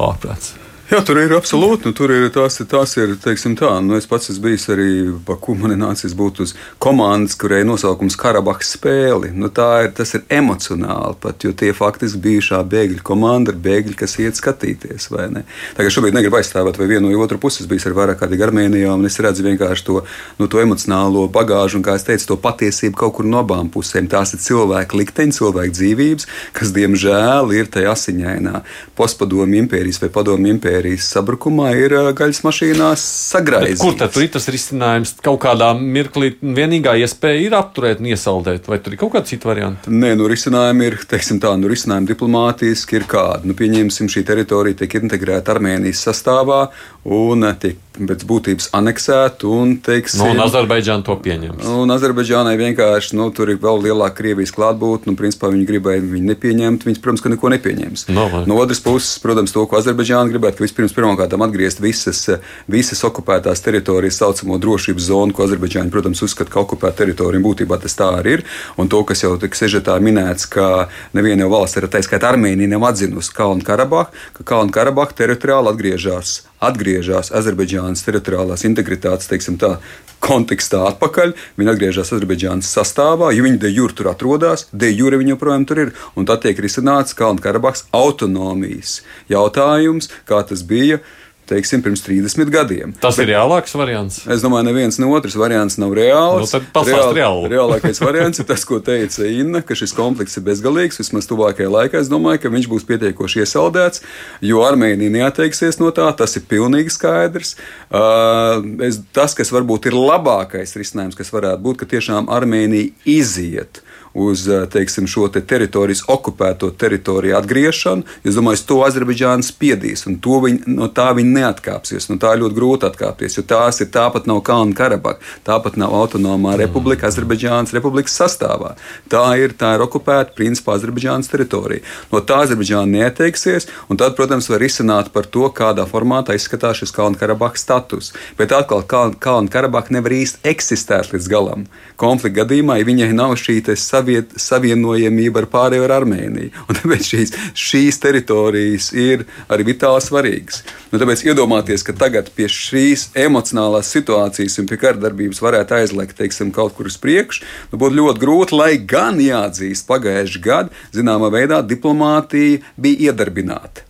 [0.00, 0.54] ārprāts.
[0.84, 1.88] Jā, tur ir absolūti.
[1.88, 3.70] Nu, tur ir tās, tās ir, teiksim, tā.
[3.80, 4.88] Nu, es pats esmu bijis arī
[5.24, 5.54] Baku.
[5.56, 6.50] Man ir nācies būt uz
[6.82, 9.30] komandas, kurai nosaukums Karabahas spēle.
[9.32, 13.94] Nu, tā ir, tas ir emocionāli pat, jo tie faktiski bijušā bēgļu komanda ir bēgļi,
[13.96, 15.08] kas iet skatīties.
[15.08, 17.62] Tagad šobrīd negribu aizstāvēt vai vienu vai otru pusi.
[17.64, 20.02] Es biju arī vairāk kādā Armēnijā, un es redzu vienkārši to,
[20.36, 24.10] nu, to emocionālo bagāžu, un, kā es teicu, to patiesību kaut kur no abām pusēm.
[24.12, 28.60] Tās ir cilvēku likteņi, cilvēku dzīvības, kas, diemžēl, ir tajā asiņainā
[29.00, 33.82] postpadomu impērijas vai padomu impērijas impērijas sabrukumā ir gaļas mašīnās sagraizts.
[33.82, 35.14] Kur tad ir tas risinājums?
[35.22, 39.50] Kaut kādā mirklī vienīgā iespēja ir apturēt un iesaldēt, vai tur ir kaut kāda cita
[39.52, 39.92] varianta?
[39.92, 43.50] Nē, nu risinājumi ir, teiksim tā, nu risinājumi diplomātiski ir kādi.
[43.50, 46.64] Nu, pieņemsim, šī teritorija tiek integrēta Armēnijas sastāvā
[47.04, 49.48] un tiek pēc būtības aneksēta.
[49.48, 51.64] Un, teiksim, nu, un Azerbaidžāna to pieņems.
[51.80, 55.12] Un Azerbaidžānai vienkārši nu, tur ir vēl lielāka Krievijas klātbūtne.
[55.12, 56.86] Nu, principā viņi gribēja viņu nepieņemt.
[56.88, 58.06] Viņi, protams, ka neko nepieņems.
[58.14, 58.42] No, vai.
[58.50, 62.22] no otras puses, protams, to, ko Azerbaidžāna gribētu, ka vispirms pirmkārt atgriezt visas,
[62.70, 67.98] visas okupētās teritorijas, saucamo drošības zonu, ko Azerbaidžāņi, protams, uzskata, ka okupēta teritorija būtībā tas
[67.98, 68.44] tā arī ir.
[68.80, 73.34] Un to, kas jau tika sežetā minēts, ka neviena valsts, tā skaitā Armēnija, nav atzinusi
[73.36, 79.76] Kalnu Karabahu, ka Kalnu Karabahu teritoriāli atgriežas atgriežas Azerbaidžānas teritoriālās integritātes teiksim, tā,
[80.24, 81.34] kontekstā atpakaļ.
[81.58, 85.82] Viņi atgriežas Azerbaidžānas sastāvā, jo viņi de jure tur atrodas, de jure viņi joprojām tur
[85.84, 85.92] ir.
[86.16, 91.02] Un tad tiek risināts Kalnu-Karabahas autonomijas jautājums, kā tas bija
[91.48, 92.94] teiksim, pirms 30 gadiem.
[93.00, 94.20] Tas Bet, ir reālāks variants.
[94.30, 96.54] Es domāju, neviens ne otrs variants nav reāls.
[96.54, 97.50] Nu, Reāl, reāli.
[97.54, 101.00] Reālākais variants ir tas, ko teica Inna, ka šis konflikts ir bezgalīgs.
[101.02, 104.04] Vismaz tuvākajā laikā es domāju, ka viņš būs pietiekoši iesaldēts,
[104.44, 106.10] jo Armēnija neatteiksies no tā.
[106.16, 107.56] Tas ir pilnīgi skaidrs.
[107.88, 113.84] Uh, es, tas, kas varbūt ir labākais risinājums, kas varētu būt, ka tiešām Armēnija iziet
[114.14, 118.06] uz eh, teiksim, šo te teritorijas okupēto teritoriju atgriešanu.
[118.24, 122.08] Es domāju, to Azerbaidžāna spiedīs, un viņi, no tā viņi neatkāpsies.
[122.10, 126.54] No tā ļoti grūti atkāpties, jo tās ir tāpat nav Kalnu Karabaka, tāpat nav autonomā
[126.60, 128.74] republika Azerbaidžānas republikas sastāvā.
[129.10, 131.82] Tā ir, tā ir okupēta principā Azerbaidžānas teritorija.
[132.12, 136.94] No tā Azerbaidžāna neatteiksies, un tad, protams, var izsināt par to, kādā formātā izskatās šis
[136.94, 138.12] Kalnu Karabaka status.
[138.38, 141.66] Bet atkal Kalnu Karabaka nevar īsti eksistēt līdz galam.
[142.00, 146.52] Konflikta gadījumā, ja viņai nav šī savība, saviet, savienojamība ar pārējo ar Armēniju.
[146.68, 150.62] Un tāpēc šīs, šīs teritorijas ir arī vitāli svarīgas.
[150.92, 156.52] Nu, tāpēc iedomāties, ka tagad pie šīs emocionālās situācijas un pie kardarbības varētu aizliegt teiksim,
[156.54, 161.62] kaut kur uz priekšu, nu, būtu ļoti grūti, lai gan jāatzīst, pagājuši gadi zināmā veidā
[161.64, 163.88] diplomātija bija iedarbināta.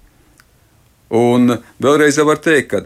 [1.15, 2.85] Un vēlreiz var teikt, ka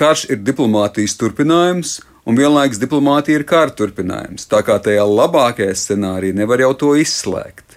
[0.00, 4.46] karš ir diplomātijas turpinājums, un vienlaikus diplomātija ir kara turpinājums.
[4.50, 7.69] Tā kā tajā labākajā scenārijā nevar jau to izslēgt.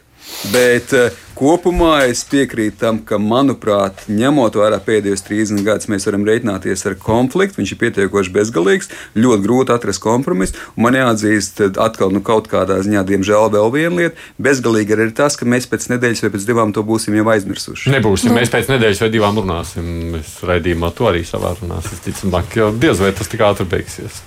[0.51, 6.25] Bet uh, kopumā es piekrītu tam, ka, manuprāt, ņemot vērā pēdējos 30 gadus, mēs varam
[6.27, 7.61] rēķināties ar konfliktu.
[7.61, 10.57] Viņš ir pietiekoši bezgalīgs, ļoti grūti atrast kompromisu.
[10.75, 14.27] Man jāatzīst, atkal nu, kaut kādā ziņā, diemžēl, vēl viena lieta.
[14.43, 17.93] Bezgalīgi arī ir tas, ka mēs pēc nedēļas vai pēc divām to būsim jau aizmirsuši.
[17.95, 18.31] Nebūsim.
[18.31, 18.39] Nu.
[18.39, 19.91] Mēs pēc nedēļas vai divām runāsim.
[20.17, 21.79] Mēs raidījumā to arī savā runā.
[22.03, 24.23] Ticamāk, jo diez vai tas tik ātri beigsies.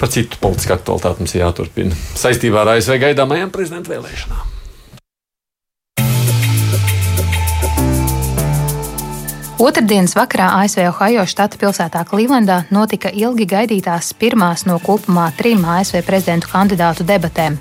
[0.00, 4.53] Par citu politisku aktualitāti mums jāturpina saistībā ar ASV gaidāmajām prezidenta vēlēšanām.
[9.54, 16.00] Otradienas vakarā ASV Ohio štata pilsētā Klīvlendā notika ilgi gaidītās pirmās no kopumā trim ASV
[16.02, 17.54] prezidentu kandidātu debatēm.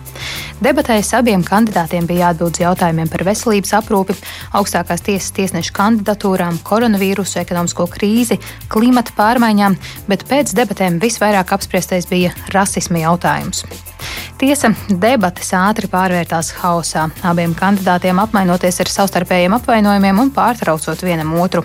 [0.66, 4.18] Debatēs abiem kandidātiem bija jāatbild jautājumiem par veselības aprūpi,
[4.58, 8.42] augstākās tiesas tiesnešu kandidatūrām, koronavīrusu, ekonomisko krīzi,
[8.74, 9.78] klimata pārmaiņām,
[10.10, 13.68] bet pēc debatēm visvairāk apspriestais bija rasisma jautājums.
[14.42, 21.64] Tiesa, debates ātri pārvērtās haosā, abiem kandidātiem apmainoties ar savstarpējiem apvainojumiem un pārtraucot vienam otru.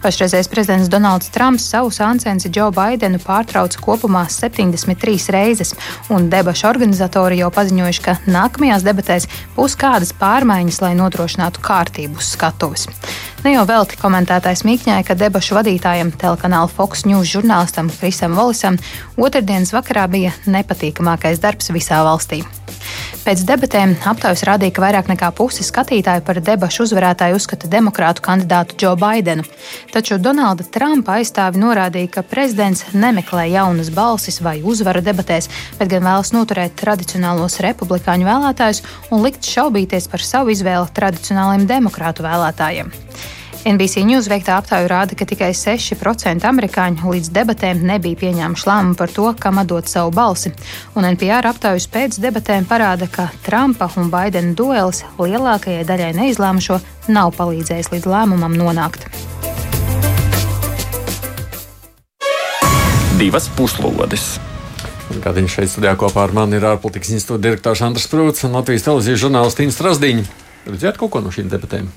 [0.00, 5.74] Pašreizējais prezidents Donalds Trumps savu sāncensi Džo Baidenu pārtrauca kopumā 73 reizes,
[6.08, 12.32] un debašu organizatori jau paziņojuši, ka nākamajās debatēs būs kādas pārmaiņas, lai nodrošinātu kārtību uz
[12.32, 12.88] skatuves.
[13.40, 18.76] Ne jau velti komentētājs mīkņāja, ka debašu vadītājam, telekanāla Fox News žurnālistam Krisam Volisam
[19.16, 22.44] otrdienas vakarā bija nepatīkamākais darbs visā valstī.
[23.20, 28.78] Pēc debatēm aptaujas rādīja, ka vairāk nekā pusi skatītāju par debašu uzvarētāju uzskata demokrātu kandidātu
[28.80, 29.44] Džo Baidenu.
[29.92, 36.06] Taču Donalda Trumpa aizstāvi norādīja, ka prezidents nemeklē jaunas balsis vai uzvaru debatēs, bet gan
[36.08, 42.90] vēlas noturēt tradicionālos republikāņu vēlētājus un likt šaubīties par savu izvēli tradicionāliem demokrātu vēlētājiem.
[43.60, 49.12] NBC News veiktā aptauja rāda, ka tikai 6% amerikāņu līdz debatēm nebija pieņēmuši lēmumu par
[49.12, 50.54] to, kam dot savu balsi.
[50.96, 56.80] Un NPR aptaujas pēc debatēm parāda, ka Trumpa un Baidena duelis lielākajai daļai neizlēmušo
[57.12, 59.04] nav palīdzējis līdz lēmumam nonākt.
[63.20, 64.38] Divas puslodes.
[65.20, 68.88] Kad viņš šeit studijā kopā ar mani ir ārpolitikas institūta direktors Andris Prūts un Latvijas
[68.88, 70.38] televīzijas žurnālists Inns Strasdiņš.
[70.70, 71.90] Redzēt kaut ko no šīm debatēm?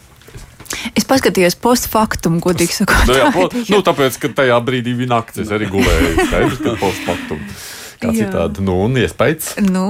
[0.98, 3.08] Es paskatījos postfaktumu, godīgi sakot.
[3.10, 6.14] nu, jā, po, nu, tāpēc, ka tajā brīdī bija naktis, es arī gulēju.
[6.28, 7.58] Skaidrs, ka postfaktumu.
[8.04, 9.54] Kā citādi, nu, un iespējas?
[9.64, 9.88] Nu,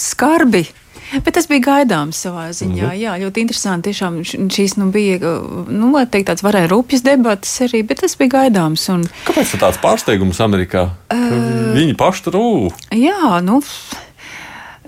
[0.00, 0.66] skarbi.
[1.12, 2.72] Bet tas bija gaidāms savā ziņā.
[2.72, 3.00] Mm -hmm.
[3.00, 3.90] Jā, ļoti interesanti.
[3.90, 5.18] Tiešām šīs nu, bija,
[5.68, 8.88] nu, teikt, tāds varēja rūpjas debatas arī, bet tas bija gaidāms.
[8.88, 9.04] Un...
[9.26, 10.88] Kāpēc tāds pārsteigums Amerikā?
[11.12, 12.72] Uh, viņi paši tur rūp.
[12.90, 13.60] Jā, nu.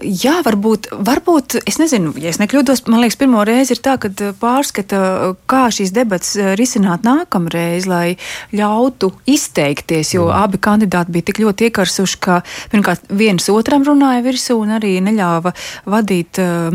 [0.03, 4.09] Jā, varbūt, varbūt, es nezinu, ja es nekļūdos, man liekas, pirmo reizi ir tā, ka
[4.11, 8.17] eh, pārskata, eh, kā šīs debats eh, risināt nākamreiz, lai
[8.51, 10.35] ļautu izteikties, jo mm.
[10.41, 12.41] abi kandidāti bija tik ļoti iekarsuši, ka
[12.75, 15.55] pirmkārt viens otram runāja virsū un arī neļāva
[15.87, 16.75] vadīt uh,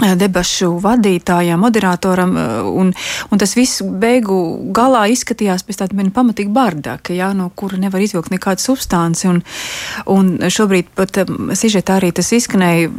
[0.00, 2.92] debašu vadītājam, moderatoram, eh, un,
[3.30, 4.38] un tas viss beigu
[4.72, 9.42] galā izskatījās pēc tāda pamatīgi bardaka, jā, no kura nevar izvilkt nekādu substanci, un,
[10.06, 12.90] un šobrīd pat um, sižetā arī tas izskanēja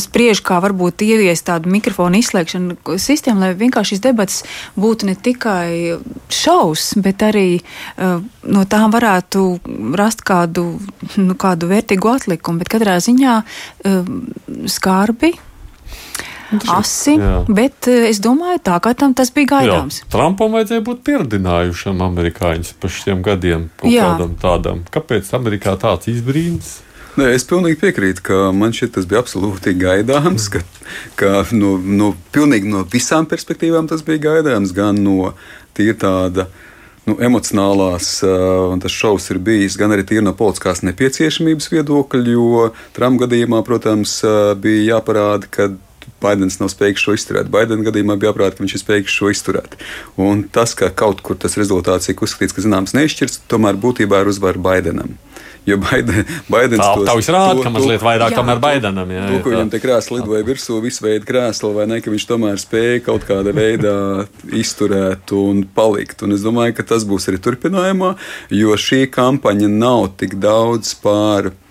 [0.00, 4.42] spriež, kā varbūt ieviest tādu mikrofonu izslēgšanu sistēmu, lai vienkārši šīs debats
[4.80, 5.98] būtu ne tikai
[6.32, 9.44] šaus, bet arī uh, no tām varētu
[9.98, 10.66] rast kādu,
[11.18, 14.12] nu, kādu vērtīgu atlikumu, bet katrā ziņā uh,
[14.70, 15.34] skarbi
[16.74, 17.32] asi, jā.
[17.46, 20.02] bet eh, es domāju, tā kā tam tas bija gaidāms.
[20.02, 20.10] Jā.
[20.12, 24.84] Trumpam vajadzēja būt pieredzinājušam amerikāņus par šiem gadiem, kādam tādam.
[24.90, 26.80] Kāpēc Amerikā tāds izbrīns?
[27.18, 30.46] Nē, es pilnīgi piekrītu, ka man šķiet, tas bija absolūti gaidāms.
[30.54, 30.62] Ka,
[31.18, 34.74] ka no, no, no visām perspektīvām tas bija gaidāms.
[34.76, 35.32] Gan no
[35.76, 36.46] tīra tāda
[37.08, 42.24] nu, emocionālās, uh, un tas šovs ir bijis gan arī tīri no politiskās nepieciešamības viedokļa,
[42.34, 45.70] jo Trumpa gadījumā, protams, uh, bija jāparāda, ka
[46.20, 47.48] Baidens nav spējīgs šo izturēt.
[47.52, 49.76] Baidena gadījumā bija jāprāt, ka viņš ir spējīgs šo izturēt.
[50.20, 54.32] Un tas, ka kaut kur tas rezultāts tiek uzskatīts, ka zināms neizšķirts, tomēr būtībā ir
[54.32, 55.16] uzvara Baidenam.
[55.68, 59.10] Jo Baiden, Baidens to rāda, ka mazliet vairāk jā, Baidenam.
[59.12, 62.26] Jā, to, ko viņam te krēsli lidoja virsū, visu veidu krēsli, vai ne, ka viņš
[62.30, 63.96] tomēr spēja kaut kādā veidā
[64.56, 66.24] izturēt un palikt.
[66.24, 68.14] Un es domāju, ka tas būs arī turpinājumā,
[68.56, 71.69] jo šī kampaņa nav tik daudz pār Eh,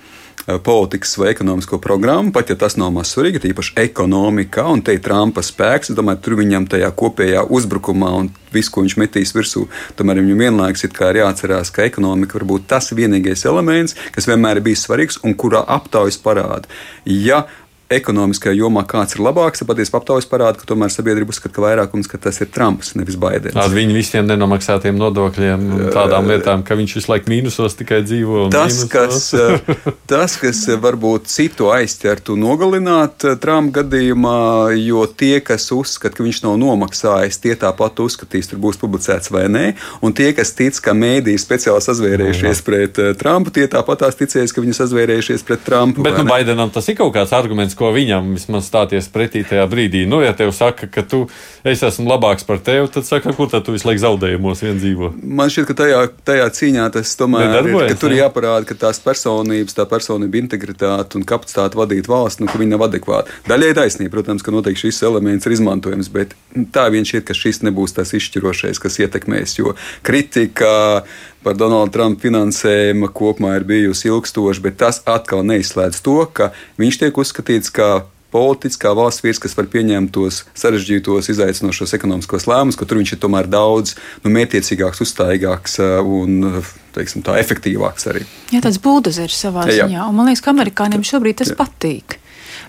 [0.63, 5.03] politikas vai ekonomisko programmu, pat ja tas nav maz svarīgi, tīpaši ekonomikā, un te ir
[5.05, 5.93] Trumpa spēks.
[5.97, 9.67] Domāju, tur viņam tajā kopējā uzbrukumā un viss, ko viņš metīs virsū,
[9.99, 14.65] tomēr viņam vienlaikus ir jāatcerās, ka ekonomika var būt tas vienīgais elements, kas vienmēr ir
[14.65, 16.69] bijis svarīgs un kurā aptaujas parāda.
[17.05, 17.45] Ja
[17.89, 22.09] ekonomiskajā jomā kāds ir labāks, tad patiesībā aptaujas parāda, ka tomēr sabiedrība uzskata, ka vairākums
[22.09, 23.57] ka tas ir Trumps, nevis Baidens.
[23.57, 28.47] Ar viņu visiem nenomaksātiem nodokļiem tādām lietām, ka viņš visu laiku mīnusos tikai dzīvo.
[28.53, 29.31] Tas kas,
[30.11, 34.37] tas, kas varbūt citu aizķertu nogalināt Trumpa gadījumā,
[34.77, 39.47] jo tie, kas uzskata, ka viņš nav nomaksājis, tie tāpat uzskatīs, tur būs publicēts vai
[39.49, 39.65] nē,
[40.05, 44.61] un tie, kas tic, ka mēdīji speciāli sazvērējušies pret Trumpu, tie tāpat tās ticēs, ka
[44.61, 46.05] viņi sazvērējušies pret Trumpu.
[46.05, 50.03] Bet nu, Baidenam tas ir kaut kāds arguments ko viņam vismaz stāties pretī tajā brīdī.
[50.09, 51.23] Nu, ja tev saka, ka tu
[51.67, 55.11] es esmu labāks par tevi, tad saka, kur tad tu visu laiku zaudējumos vien dzīvo.
[55.23, 58.99] Man šķiet, ka tajā, tajā cīņā tas tomēr ir, ka tur ir jāparāda, ka tās
[59.03, 63.39] personības, tā personība integritāte un kapacitāte vadīt valsts, nu, ka viņi nav adekvāti.
[63.49, 66.35] Daļai taisnība, protams, ka noteikti šis elements ir izmantojams, bet
[66.75, 71.03] tā vien šķiet, ka šis nebūs tas izšķirošais, kas ietekmēs, jo kritika
[71.43, 77.03] par Donaldu Trumpu finansējumu kopumā ir bijusi ilgstoša, bet tas atkal neizslēdz to, ka viņš
[77.03, 82.85] tiek uzskatīts par politiskā valsts vīrs, kas var pieņemt tos sarežģītos, izaicinošos ekonomiskos lēmumus, ka
[82.85, 86.61] tur viņš ir tomēr daudz nu, mētiecīgāks, uzstājīgāks uh, un
[86.95, 88.25] teiksim, tā, efektīvāks arī.
[88.53, 90.05] Jā, tāds buldozeris savā ziņā.
[90.05, 91.57] Un man liekas, ka amerikāņiem šobrīd tas Jā.
[91.59, 92.19] patīk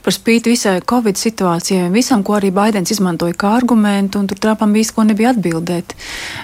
[0.04, 4.40] par spīti visai Covid situācijai un visam, ko arī Baidens izmantoja kā argumentu, un tur
[4.40, 5.94] Trumpam visu, ko nebija atbildēt.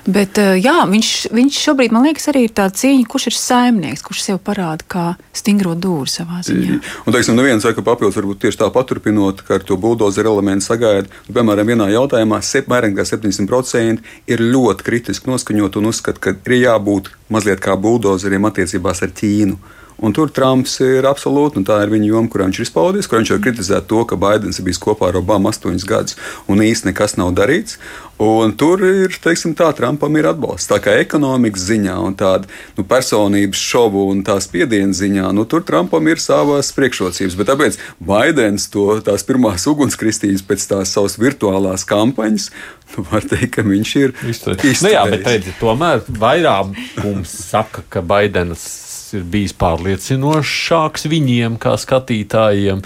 [0.07, 4.05] Bet eh, jā, viņš, viņš šobrīd, man liekas, arī ir tā cīņa, kurš ir saimnieks,
[4.07, 6.81] kurš sev parāda kā stingro dūri savā ziņā.
[7.05, 10.69] Un, teiksim, neviens saka, ka papildus varbūt tieši tā paturpinot, ka ar to buldozeru elementu
[10.69, 12.43] sagaida, piemēram, vienā jautājumā
[12.87, 19.03] nekā 70% ir ļoti kritiski noskaņot un uzskata, ka ir jābūt mazliet kā buldozeriem attiecībās
[19.03, 19.59] ar Ķīnu.
[19.97, 23.23] Un tur Trumps ir absolūti, un tā ir viņa joma, kurā viņš ir izpaudījis, kur
[23.23, 26.19] viņš jau kritizē to, ka Baidens ir bijis kopā ar Obamu astoņus gadus
[26.53, 27.79] un īsti nekas nav darīts.
[28.21, 30.71] Un tur ir, teiksim, tā, Trumpam ir atbalsts.
[30.71, 35.65] Tā kā ekonomikas ziņā un tāda nu, personības šovu un tās piedienas ziņā, nu, tur
[35.69, 37.37] Trumpam ir savas priekšrocības.
[37.37, 42.49] Bet tāpēc Baidens to tās pirmās ugunskristības pēc tās savas virtuālās kampaņas,
[42.95, 44.85] nu, var teikt, ka viņš ir izturējis.
[44.85, 48.86] Nu, jā, bet redzi, tomēr vairākums saka, ka Baidens
[49.19, 52.85] ir bijis pārliecinošāks viņiem, kā skatītājiem.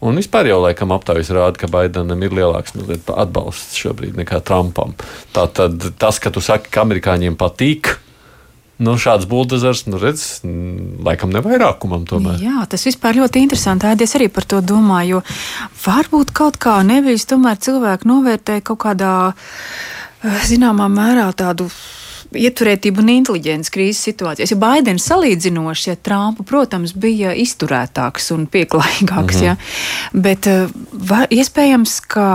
[0.00, 2.72] Un vispār jau laikam aptaujas rāda, ka Baidenam ir lielāks
[3.12, 4.94] atbalsts šobrīd nekā Trumpam.
[5.36, 7.98] Tātad tas, ka tu saki, ka amerikāņiem patīk,
[8.80, 10.40] Nu, šāds buldozers, nu, redz,
[11.04, 12.38] laikam nevairākumam tomēr.
[12.40, 13.84] Jā, tas vispār ļoti interesanti.
[13.84, 19.12] Ēdies arī par to domāju, jo varbūt kaut kā nevis tomēr cilvēki novērtē kaut kādā,
[20.48, 21.68] zināmā mērā tādu
[22.36, 24.54] ieturētību un inteliģenci krīzes situācijās.
[24.54, 29.46] Ja Baidens salīdzinoši, ja Trumpa, protams, bija izturētāks un pieklājīgāks, mm -hmm.
[29.46, 29.56] ja,
[30.12, 32.26] bet eh, va, iespējams, ka.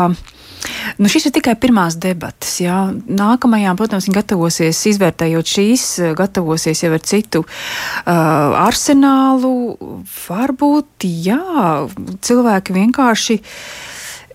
[0.98, 2.56] Nu, šis ir tikai pirmās debatas.
[2.58, 2.90] Jā.
[3.06, 5.84] Nākamajām, protams, viņi gatavosies, izvērtējot šīs,
[6.18, 9.78] gatavosies jau ar citu uh, arsenālu.
[10.26, 11.38] Varbūt, jā,
[12.26, 13.38] cilvēki vienkārši.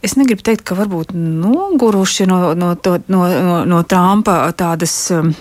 [0.01, 4.97] Es negribu teikt, ka varbūt noguruši no, no, to, no, no, no Trumpa tādas.
[5.15, 5.35] Um,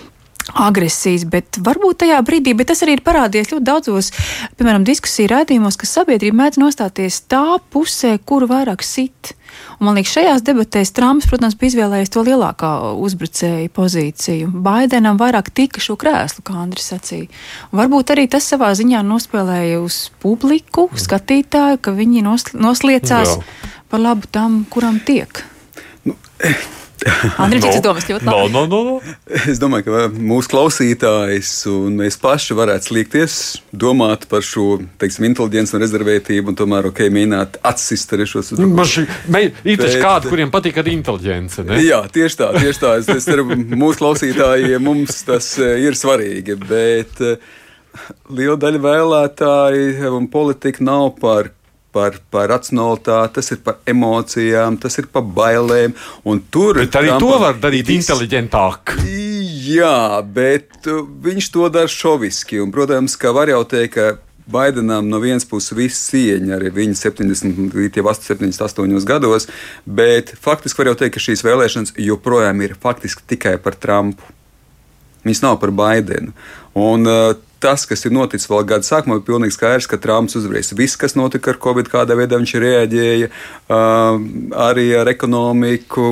[0.56, 4.10] agresijas, bet varbūt tajā brīdī, bet tas arī ir parādījies ļoti daudzos,
[4.58, 9.34] piemēram, diskusiju rādījumos, ka sabiedrība mēdz nostāties tā pusē, kuru vairāk sit.
[9.78, 12.70] Un, man liekas, šajās debatēs Trumps, protams, bija izvēlējies to lielākā
[13.02, 14.50] uzbrucēju pozīciju.
[14.64, 17.26] Baidenam vairāk tika šo krēslu, kā Andris sacīja.
[17.70, 23.42] Un varbūt arī tas savā ziņā nospēlēja uz publiku, skatītāju, ka viņi nosliecās Jā.
[23.90, 25.42] Par labu tam, kuram tiek.
[26.06, 26.16] Nu,
[27.40, 28.52] Andriņš, no, domas ļoti labi.
[28.52, 29.12] No, no, no.
[29.48, 33.36] Es domāju, ka mūsu klausītājs un mēs paši varētu sliekties,
[33.72, 38.98] domāt par šo teiksim, inteliģenci un rezervētību, un tomēr ok, mēģināt atsist arī šos uzdevumus.
[39.00, 41.64] Ir taču kādi, kuriem patīk arī inteliģence.
[41.70, 41.80] Ne?
[41.86, 42.92] Jā, tieši tā, tieši tā.
[43.00, 47.48] Es, es ceru, mūsu klausītājiem mums tas eh, ir svarīgi, bet eh,
[48.28, 51.54] liela daļa vēlētāji un politika nav par
[51.94, 55.94] par, par racionalitāti, tas ir par emocijām, tas ir par bailēm.
[56.50, 58.04] Tur bet arī Trumpam, to var darīt vis...
[58.04, 58.96] inteliģentāk.
[59.70, 62.60] Jā, bet uh, viņš to dara šoviski.
[62.62, 64.10] Un, protams, ka var jau teikt, ka
[64.50, 69.46] Baidenam no vienas puses viss cieņa, arī viņa 70, jau 78 gados,
[69.86, 74.26] bet faktiski var jau teikt, ka šīs vēlēšanas joprojām ir faktiski tikai par Trumpu.
[75.22, 76.34] Viņas nav par Baidenu.
[76.74, 80.72] Un, uh, tas, kas ir noticis vēl gada sākumā, ir pilnīgi skaidrs, ka Trumps uzvarēs.
[80.78, 84.20] Viss, kas notika ar Covid, kādā veidā viņš reaģēja, uh,
[84.64, 86.06] arī ar ekonomiku,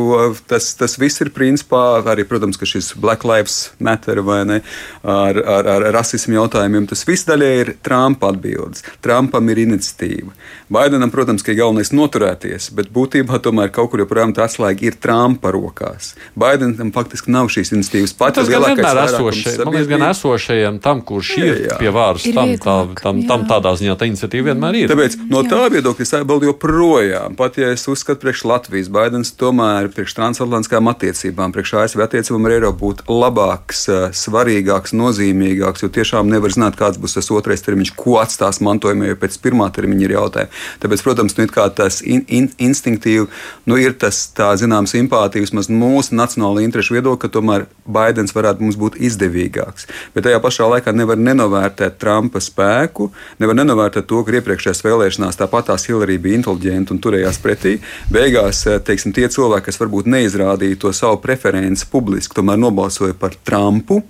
[0.50, 4.60] tas, tas viss ir principā arī, protams, ka šis Black Lives Matter vai ne,
[5.02, 8.84] ar, ar, ar rasismu jautājumiem, tas viss daļai ir Trumpa atbildes.
[9.04, 10.34] Trumpam ir iniciatīva.
[10.72, 15.00] Baidenam, protams, ka ir galvenais noturēties, bet būtībā tomēr kaut kur joprojām tā atslēga ir
[15.00, 16.12] Trumpa rokās.
[16.38, 18.76] Baidenam faktiski nav šīs iniciatīvas pati lielākā.
[18.76, 21.78] Tas gan vienmēr esošajam, gan esošajam tam, kurš ir jā, jā.
[21.80, 22.26] pie vāras.
[22.28, 23.28] Ir tam, vieglāk, tā, tam, jā.
[23.30, 24.92] tam tādā ziņā tā iniciatīva vienmēr ir.
[24.92, 25.50] Tāpēc no Jā.
[25.52, 27.36] tā viedokļa es atbildu joprojām.
[27.38, 32.56] Pat ja es uzskatu, priekš Latvijas Baidens tomēr priekš transatlantiskām attiecībām, priekš ASV attiecībām ar
[32.56, 37.94] Eiropu būtu labāks, eh, svarīgāks, nozīmīgāks, jo tiešām nevar zināt, kāds būs tas otrais termiņš,
[37.98, 40.52] ko atstās mantojumā, jo pēc pirmā termiņa ir jautājumi.
[40.82, 41.46] Tāpēc, protams, nu,
[41.78, 43.28] tas in, in, instinktīvi
[43.66, 48.64] nu, ir tas, tā zinām, simpātija vismaz mūsu nacionāla interešu viedokļa, ka tomēr Baidens varētu
[48.64, 49.88] mums būt izdevīgāks.
[50.14, 55.86] Bet tajā pašā laikā nevar nenovērtēt Trumpa spēku, nevar nenovērtēt to, ka iepriekšējās vēlēšanās tāpatās
[55.88, 57.78] Hillary bija inteliģenta un turējās pretī.
[58.12, 63.36] Beigās, eh, teiksim, tie cilvēki, kas varbūt neizrādīja to savu preferenci publiski, tomēr nobalsoja par
[63.44, 64.02] Trumpu.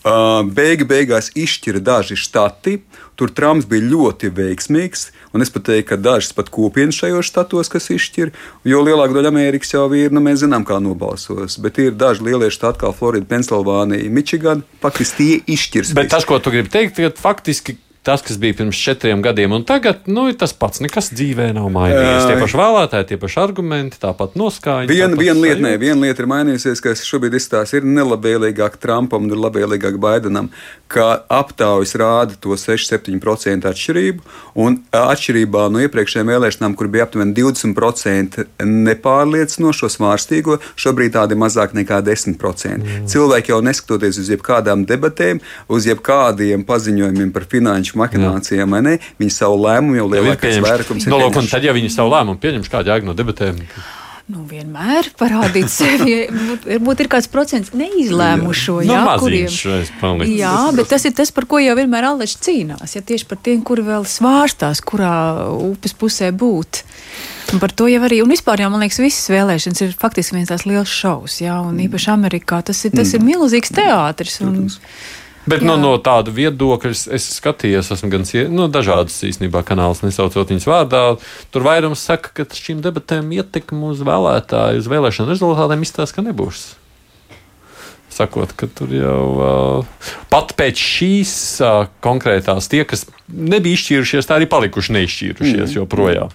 [0.00, 2.78] Beigi beigās izšķira daži štati.
[3.20, 7.68] Tur Trumps bija ļoti veiksmīgs, un es pat teiktu, ka dažas pat kopienas šajos štatos,
[7.68, 8.30] kas izšķir,
[8.64, 11.58] jo lielāka daļa Amerikas jau ir, nu, mēs zinām, kā nobalsos.
[11.60, 15.92] Bet ir daži lielie štati, kā Florida, Pensilvānija, Mičigana, faktiski tie izšķirs.
[15.92, 16.14] Bet visu.
[16.16, 17.76] tas, ko tu gribi teikt, ir faktiski.
[18.02, 20.80] Tas, kas bija pirms četriem gadiem, un tagad nu, tas pats.
[20.80, 22.30] Nekas dzīvē nav mainījies.
[22.30, 24.88] Tie paši vēlētāji, tie paši argumenti, tāpat noskaņa.
[24.88, 29.34] Tāpat viena lieta, nē, viena lieta ir mainījusies, kas šobrīd izstāsta, ir nelabvēlīgāk Trumpam un
[29.34, 30.48] ir labvēlīgāk Baidenam,
[30.88, 34.24] ka aptaujas rāda to 6-7% atšķirību.
[34.64, 42.00] Un atšķirībā no iepriekšējām vēlēšanām, kur bija aptuveni 20% nepārliecinošo svārstīgo, šobrīd tādi mazāk nekā
[42.08, 42.80] 10%.
[42.80, 43.06] Mm.
[43.12, 49.36] Cilvēki jau neskatoties uz jebkādām debatēm, uz jebkādiem paziņojumiem par finanšu mahinācijām, vai ne, viņi
[49.36, 52.40] savu lēmumu jau Jau lielākais vairākums ir Nu, lūk, un tad, ja viņi savu lēmumu
[52.42, 53.64] pieņems, kāda jēga no debatēm?
[54.30, 56.14] Nu, vienmēr parādīt sevi.
[56.30, 60.34] Varbūt ir kāds procents neizlēmušo, Nu, jā, maziņš reiz paliks.
[60.38, 62.94] Jā, bet tas ir tas, par ko jau vienmēr Aleģis cīnās.
[62.94, 65.14] Ja tieši par tiem, kuri vēl svārstās, kurā
[65.56, 66.84] upes pusē būt.
[67.50, 70.52] Un par to jau arī, un vispār jau man liekas, visas vēlēšanas ir faktiski viens
[70.52, 74.38] tās liels šovs, jā, un īpaši Amerikā tas ir, tas ir milzīgs teātris.
[74.46, 74.68] Un,
[75.48, 75.76] Bet Jā.
[75.80, 81.04] no tāda viedokļa es, skatījos, esmu gan nu, dažādas īstenībā kanālus, nesaucot viņas vārdā.
[81.54, 86.66] Tur vairums saka, ka šīm debatēm ietekme uz vēlētāju, uz vēlēšanu rezultātiem izstāsta, ka nebūs.
[88.20, 91.32] Sakot, ka tur jau uh, pat pēc šīs
[91.64, 96.34] uh, konkrētās tie, kas nebija izšķīrušies, tā arī palikuši neizšķīrušies joprojām.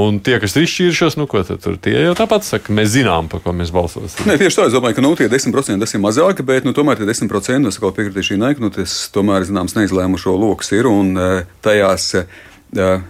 [0.00, 3.28] Un tie, kas ir izšķīrušies, nu ko tad tur tie jau tāpat saka, mēs zinām,
[3.30, 4.28] par ko mēs balsosim.
[4.30, 7.00] Nē, tieši tā, es domāju, ka nu, tie 10% tas ir mazāk, bet nu, tomēr
[7.00, 11.16] tie 10% es piekritīšu Inai, ka nu, tas tomēr zināms neizlēmušo lokus ir un
[11.66, 12.12] tajās.
[12.78, 13.02] eh,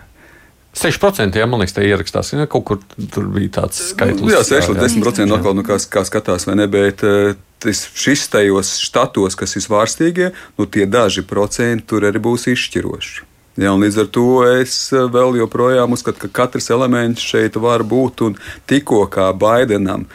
[0.80, 2.32] 6% jā, man liekas, tā ierakstās.
[2.32, 2.80] Ja, kaut kur
[3.12, 4.22] tur bija tāds skaitlis.
[4.22, 7.84] Nu, Jā, 6 līdz 10% atkal, nu, kā, kā skatās, vai ne, bet eh, tas,
[7.94, 13.26] šis tajos štatos, kas ir svārstīgie, nu, tie daži procenti tur arī būs izšķiroši.
[13.60, 18.24] Un līdz ar to es eh, vēl joprojām uzskatu, ka katrs elements šeit var būt
[18.24, 18.38] un
[18.70, 20.06] tikko kā Baidenam.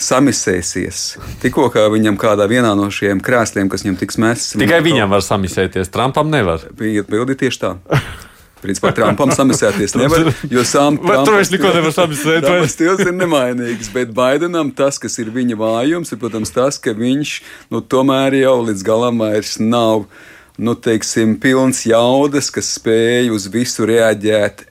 [0.00, 1.18] Samisēsies.
[1.42, 5.20] Tikko kā viņam kādā vienā no šiem krēsliem, kas viņam tiks mests, Tikai viņam var
[5.20, 6.64] samisēties, Trumpam nevar.
[6.72, 7.74] bija atbildi tieši tā.
[8.60, 12.44] Principā Trumpam samisēties nevar, jo sām Vai tur es neko nevaru samisēt?
[12.44, 16.92] Tas stils ir nemainīgs, bet Baidenam tas, kas ir viņa vājums, ir, protams, tas, ka
[16.96, 17.36] viņš
[17.72, 20.04] nu, tomēr jau līdz galam vairs nav,
[20.60, 24.69] nu, teiksim, pilns jaudas, kas spēj uz visu reaģēt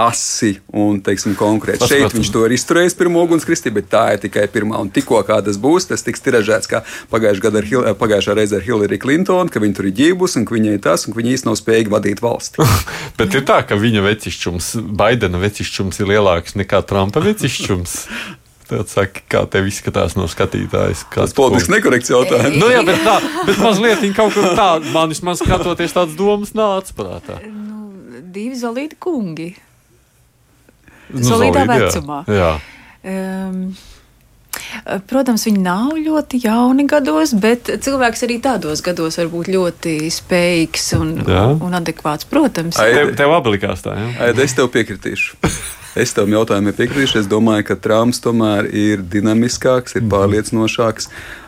[0.00, 1.82] asi un, teiksim, konkrēti.
[1.82, 4.80] Tas, Šeit viņš to ir izturējis pirmo ugunskristi, bet tā ir tikai pirmā.
[4.80, 6.82] Un tikko kā tas būs, tas tiks tiražēts kā
[7.12, 10.76] pagājušā, Hil pagājušā reizē ar Hillary Clinton, ka viņa tur ir ģībus un ka viņai
[10.78, 12.68] ir tas, un ka viņa īstenībā nav spējīga vadīt valsti.
[13.20, 17.98] Bet ir tā, ka viņa vecišķums, Baidena vecišķums ir lielāks nekā Trumpa vecišķums.
[18.72, 21.02] Tad saka, kā tev izskatās no skatītājas.
[21.12, 22.56] Tas politiski nekorekts jautājums.
[22.56, 26.54] Nu, jā, bet tā, bet mazliet viņa kaut kur tā, man vismaz skatoties tādas domas
[26.56, 27.42] nāca prātā.
[28.34, 29.52] Divi zelīti kungi.
[31.12, 31.64] Nu, jā.
[31.68, 32.22] vecumā.
[32.30, 32.52] Jā.
[33.02, 33.64] Um,
[35.08, 40.86] Protams, viņi nav ļoti jauni gados, bet cilvēks arī tādos gados var būt ļoti spējīgs
[40.98, 41.44] un, Jā.
[41.56, 42.28] un adekvāts.
[42.28, 43.96] Protams, Ai, Tev, tev abi likās tā?
[44.20, 45.38] Aid, Es tev piekritīšu.
[46.02, 47.18] Es tam jautājumam piekritīšu.
[47.20, 51.10] Es domāju, ka Trumps tomēr ir dinamiskāks, ir pārliecinošāks.
[51.12, 51.41] Ā,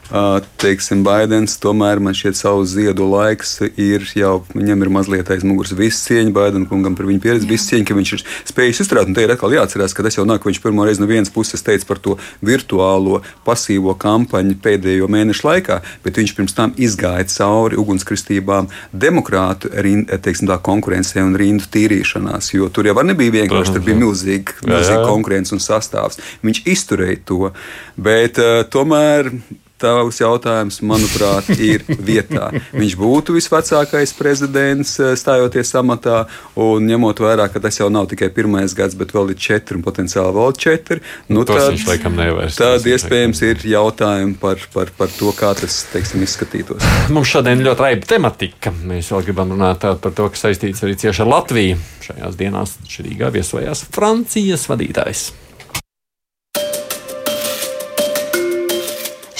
[0.62, 5.72] Teiksim, Baidens tomēr man šķiet, savu ziedu laiks ir jau, viņam ir mazliet aiz muguras.
[5.74, 9.10] Viss cieņa Baidena kungam par viņu pieredzi, viss cieņa, ka viņš ir spējis izturēt.
[9.10, 11.32] Un te ir atkal jāatcerās, ka tas jau nāk, ka viņš pirmo reizi no vienas
[11.34, 12.14] puses teica par to
[12.46, 20.14] virtuālo pasīvo kampaņu pēdējo mēnešu laikā, bet viņš pirms tam izgāja cauri ugunskristībām demokrātu rind,
[20.14, 24.62] teiksim, tā, konkurencei un rindu tīrīšanās, jo tur jau nebija vienkārši, tur bija milzīgi, Jā,
[24.62, 24.76] jā.
[24.76, 26.22] milzīgi konkurence un sastāvs.
[26.46, 27.50] Viņš izturēja to,
[27.98, 29.32] bet uh, tomēr
[29.80, 32.50] tavs jautājums, manuprāt, ir vietā.
[32.74, 36.24] Viņš būtu visvecākais prezidents eh, stājoties amatā,
[36.60, 39.84] un ņemot vērā, ka tas jau nav tikai pirmais gads, bet vēl ir četri un
[39.86, 42.58] potenciāli vēl četri, nu, Tos tad, viņš laikam nevairs.
[42.60, 46.84] tad iespējams ir jautājumi par, par, par to, kā tas teiksim, izskatītos.
[47.14, 48.72] Mums šodien ļoti raiba tematika.
[48.84, 51.80] Mēs vēl gribam runāt par to, kas saistīts arī cieši ar Latviju.
[52.04, 55.30] Šajās dienās šī Rīgā viesojās Francijas vadītājs.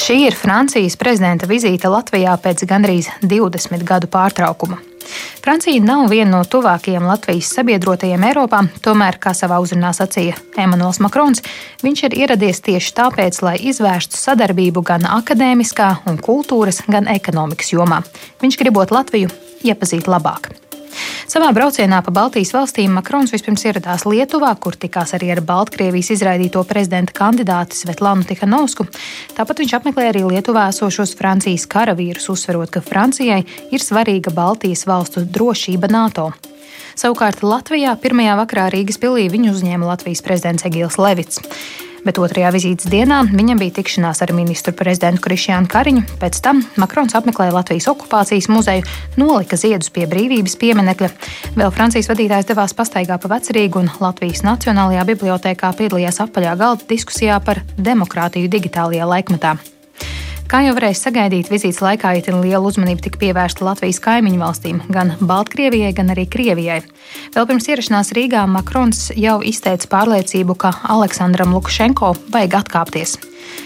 [0.04, 4.76] Šī ir Francijas prezidenta vizīte Latvijā pēc gandrīz 20 gadu pārtraukuma.
[5.40, 11.40] Francija nav viena no tuvākajiem Latvijas sabiedrotajiem Eiropā, tomēr, kā savā uzrunā sacīja Emmanuels Makrons,
[11.80, 18.02] viņš ir ieradies tieši tāpēc, lai izvērstu sadarbību gan akadēmiskā, un kultūras, gan ekonomikas jomā.
[18.44, 19.32] Viņš gribot Latviju
[19.64, 20.52] iepazīt labāk.
[21.30, 26.62] Savā braucienā pa Baltijas valstīm Makrons vispirms ieradās Lietuvā, kur tikās arī ar Baltkrievijas izraidīto
[26.68, 28.86] prezidenta kandidāti Svetlānu Tihanovsku.
[29.36, 35.24] Tāpat viņš apmeklēja arī Lietuvā esošos Francijas karavīrus, uzsverot, ka Francijai ir svarīga Baltijas valstu
[35.24, 36.30] drošība NATO.
[36.94, 41.42] Savukārt Latvijā pirmajā vakarā Rīgas pilī viņu uzņēma Latvijas prezidents Egils Levits
[42.04, 46.04] bet otrajā vizītes dienā viņam bija tikšanās ar ministru prezidentu Krišjānu Kariņu.
[46.22, 48.86] Pēc tam Makrons apmeklēja Latvijas okupācijas muzeju,
[49.20, 51.12] nolika ziedus pie brīvības pieminekļa.
[51.58, 57.40] Vēl Francijas vadītājs devās pastaigā pa vecerīgu un Latvijas Nacionālajā bibliotekā piedalījās apaļā galda diskusijā
[57.44, 59.56] par demokrātiju digitālajā laikmetā.
[60.44, 65.14] Kā jau varēja sagaidīt, vizītes laikā itin liela uzmanība tika pievērsta Latvijas kaimiņu valstīm, gan
[65.24, 66.82] Baltkrievijai, gan arī Krievijai.
[67.34, 73.16] Vēl pirms ierašanās Rīgā Makrons jau izteica pārliecību, ka Aleksandram Lukašenko vajag atkāpties.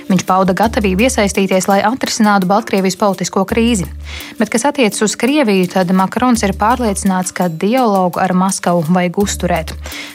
[0.08, 3.86] Viņš pauda gatavību iesaistīties, lai atrisinātu Baltkrievijas politisko krīzi.
[4.38, 9.74] Bet, kas attiecas uz Krieviju, tad Makrons ir pārliecināts, ka dialogu ar Maskavu vajag uzturēt.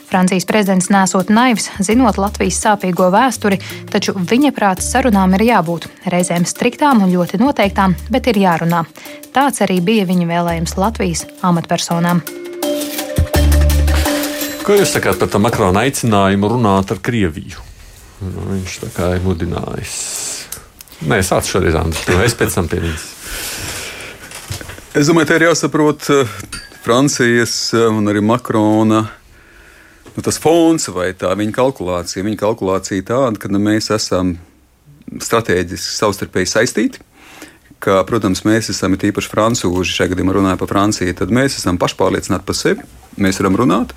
[0.10, 3.62] Francijas prezidents nesot naivs, zinot Latvijas sāpīgo vēsturi,
[3.94, 8.84] taču viņa prāta sarunām ir jābūt reizēm striktām un ļoti noteiktām, bet ir jārunā.
[9.34, 12.22] Tāds arī bija viņa vēlējums Latvijas amatpersonām.
[14.64, 17.60] Ko jūs sakāt par tā Makrona aicinājumu runāt ar Krieviju?
[18.24, 19.96] Nu, viņš tā kā ir mudinājis.
[21.04, 23.10] Nē, sāc šodien, Andris, to es pēc tam pie viņas.
[24.96, 26.38] Es domāju, te ir jāsaprot uh,
[26.86, 29.02] Francijas uh, un arī Makrona
[30.14, 32.24] nu, tas fons vai tā viņa kalkulācija.
[32.24, 34.38] Viņa kalkulācija tāda, ka nu, mēs esam
[35.22, 37.04] strateģiski savstarpēji saistīti.
[37.84, 42.48] Ka, protams, mēs esam īpaši frančūži, šajā gadījumā runājot par Franciju, tad mēs esam pašpārliecināti
[42.48, 42.86] par sevi.
[43.20, 43.92] Mēs varam runāt,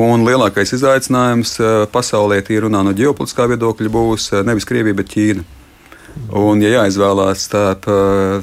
[0.00, 5.10] un lielākais izaicinājums eh, pasaulē, tīri runā no ģeopolitiskā viedokļa, būs eh, nevis Krievija, bet
[5.12, 5.44] Ķīna.
[6.32, 7.86] Un, ja jāizvēlās starp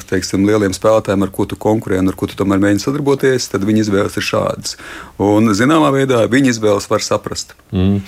[0.10, 3.66] teiksim, lieliem spēlētājiem, ar ko tu konkurē un ar ko tu tomēr mēģini sadarboties, tad
[3.66, 4.76] viņa izvēles ir šādas.
[5.22, 7.56] Un, zināmā veidā, viņa izvēles var saprast.
[7.74, 8.02] Mm.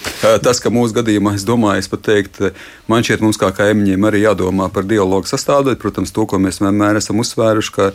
[0.46, 2.52] Tas, ka mūsu gadījumā, es domāju, es pat teiktu,
[2.92, 5.82] man šķiet, mums kā kaimiņiem arī jādomā par dialogu sastāvdaļu.
[5.82, 7.92] Protams, to, ko mēs vienmēr esam uzsvēruši, ka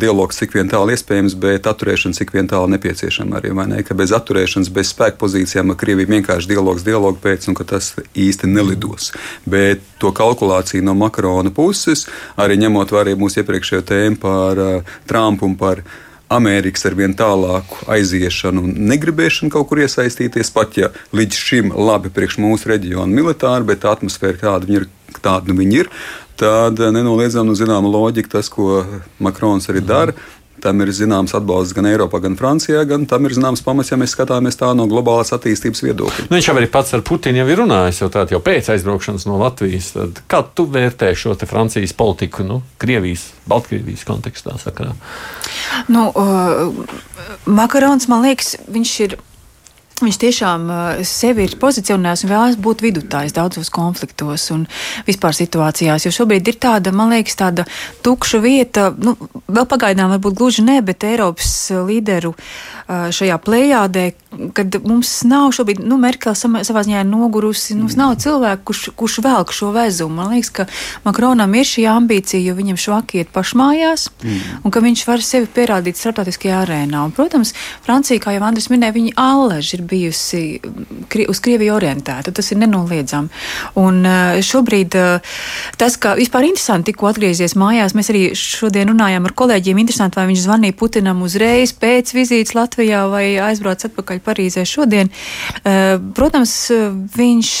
[0.00, 3.52] dialogs cik vien tālu iespējams, bet atturēšana cik vien tālu nepieciešama arī.
[3.70, 3.82] Ne?
[3.86, 7.92] Ka bez atturēšanas, bez spēka pozīcijām ar Krieviju vienkārši dialogs dialogu pēc, un ka tas
[8.14, 9.12] īsti nelidos.
[9.46, 12.06] Bet to kalkulāciju no Makrona puses,
[12.40, 15.84] arī ņemot vērā mūsu iepriekšējo tēmu par uh, Trumpu un par
[16.28, 22.10] Amerikas ar vien tālāku aiziešanu un negribēšanu kaut kur iesaistīties, pat ja līdz šim labi
[22.10, 24.88] priekš mūsu reģiona militāri, bet atmosfēra kāda viņa ir,
[25.22, 25.92] tāda nu viņa ir
[26.38, 28.84] tad nenoliedzami nu, zināma loģika tas, ko
[29.22, 30.16] Makrons arī dara.
[30.62, 34.14] Tam ir zināms atbalsts gan Eiropā, gan Francijā, gan tam ir zināms pamats, ja mēs
[34.16, 36.24] skatāmies tā no globālās attīstības viedokļa.
[36.30, 39.28] Nu, viņš jau arī pats ar Putinu jau ir runājis, jau tādā jau pēc aizbraukšanas
[39.28, 39.92] no Latvijas.
[39.98, 44.56] Tad, kā tu vērtē šo Francijas politiku, nu, Krievijas, Baltkrievijas kontekstā?
[44.62, 44.96] Sakarā?
[45.92, 46.72] Nu, uh,
[47.44, 49.18] Makarons, man liekas, viņš ir
[49.96, 50.66] Viņš tiešām
[51.08, 54.66] sevi ir pozicionējis un vēlas būt vidutājs daudzos konfliktos un
[55.06, 56.04] vispār situācijās.
[56.04, 57.64] Jo šobrīd ir tāda, man liekas, tāda
[58.04, 59.14] tukša vieta, nu,
[59.48, 61.54] vēl pagaidām varbūt gluži ne, bet Eiropas
[61.88, 62.34] līderu
[62.86, 64.04] šajā plējādē,
[64.54, 69.16] kad mums nav šobrīd, nu, Merkel savā ziņā ir nogurusi, mums nav cilvēku, kurš, kurš
[69.24, 70.20] velk šo vezumu.
[70.20, 70.68] Man liekas, ka
[71.08, 74.60] Makronam ir šī ambīcija, jo viņam švaki iet pašmājās mm.
[74.60, 77.06] un ka viņš var sevi pierādīt starptautiskajā arēnā.
[77.08, 80.58] Un, protams, Francija, kā jau Andris minēja, viņa alleži ir bijusi
[81.28, 82.32] uz Krieviju orientēta.
[82.34, 83.30] Tas ir nenoliedzami.
[83.80, 85.34] Un eh, šobrīd eh,
[85.80, 89.82] tas, ka vispār interesanti tikko atgriezies mājās, mēs arī šodien runājām ar kolēģiem.
[89.82, 95.10] Interesanti, vai viņš zvanīja Putinam uzreiz pēc vizītes Latvijā vai aizbrauc atpakaļ Parīzē šodien.
[95.62, 96.56] Eh, protams,
[97.16, 97.52] viņš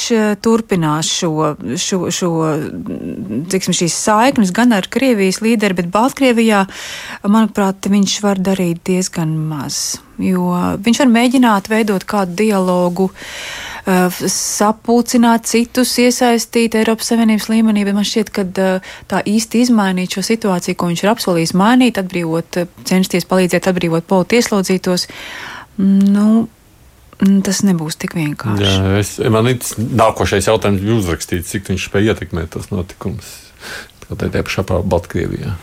[0.44, 2.32] turpinās šo, šo, šo
[3.52, 6.64] tiksim, šīs saiknes gan ar Krievijas līderi, bet Baltkrievijā,
[7.26, 10.48] manuprāt, viņš var darīt diezgan maz jo
[10.82, 18.08] viņš var mēģināt veidot kādu dialogu uh, sapulcināt citus, iesaistīt Eiropas Savienības līmenī, bet man
[18.08, 23.28] šķiet, ka uh, tā īsti izmainīt šo situāciju, ko viņš ir apsolījis mainīt, atbrīvot, censties
[23.28, 25.08] palīdzēt atbrīvot politi ieslodzītos,
[25.78, 26.46] nu,
[27.16, 28.64] Tas nebūs tik vienkārši.
[28.66, 33.30] Jā, es, man ir nākošais jautājums, jūs uzrakstīt, cik viņš spēja ietekmēt tos notikumus.
[34.04, 35.54] Kā tā pašā Baltkrievijā.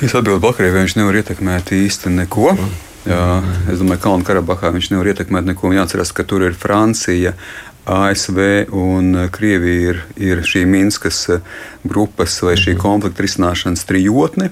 [0.00, 2.54] Es atbildu Baltkrievijai, viņš nevar ietekmēt īsti neko.
[3.04, 3.24] Jā,
[3.72, 5.72] es domāju, ka Kalnu Karabahā viņš nevar ietekmēt neko.
[5.76, 7.34] Jāatcerās, ka tur ir Francija,
[7.84, 8.38] ASV
[8.76, 11.26] un Krievija ir, ir šī Minskas
[11.84, 14.50] grupas vai šī konflikta risināšanas trijotne.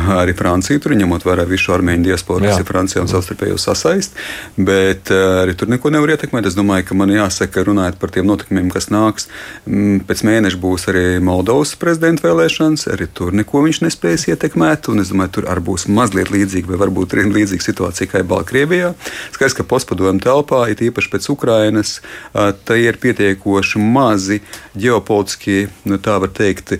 [0.00, 4.14] Arī Francija tur ņemot vērā visu armēņu diasporu, kas ir Francijā un savstarpējo sasaist,
[4.56, 6.46] bet uh, arī tur neko nevar ietekmēt.
[6.46, 9.26] Es domāju, ka man jāsaka, runājot par tiem notikumiem, kas nāks,
[9.66, 15.02] m, pēc mēneša būs arī Moldovas prezidenta vēlēšanas, arī tur neko viņš nespēs ietekmēt, un
[15.02, 18.94] es domāju, tur arī būs mazliet līdzīga, vai varbūt arī līdzīga situācija kā Baltkrievijā.
[19.34, 24.40] Skaidrs, ka postpadomu telpā, it īpaši pēc Ukrainas, uh, tā ir pietiekoši mazi
[24.78, 26.78] ģeopolitiski, nu, tā var teikt,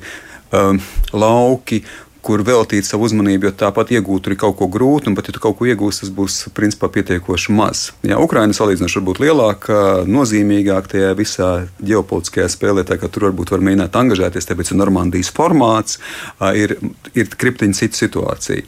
[0.52, 0.80] um,
[1.12, 1.82] lauki,
[2.24, 5.34] kur veltīt savu uzmanību, jo tāpat iegūt tur ir kaut ko grūti, un pat ja
[5.34, 7.82] tu kaut ko iegūsi, tas būs principā pietiekoši maz.
[8.06, 11.50] Jā, Ukraina salīdzinoši varbūt lielāka, nozīmīgāka tajā visā
[11.80, 16.00] ģeopolitiskajā spēlē, tā kā tur varbūt var mēģināt angažēties, tāpēc ir Normandijas formāts,
[16.56, 16.76] ir,
[17.14, 18.66] ir kriptiņa cita situācija.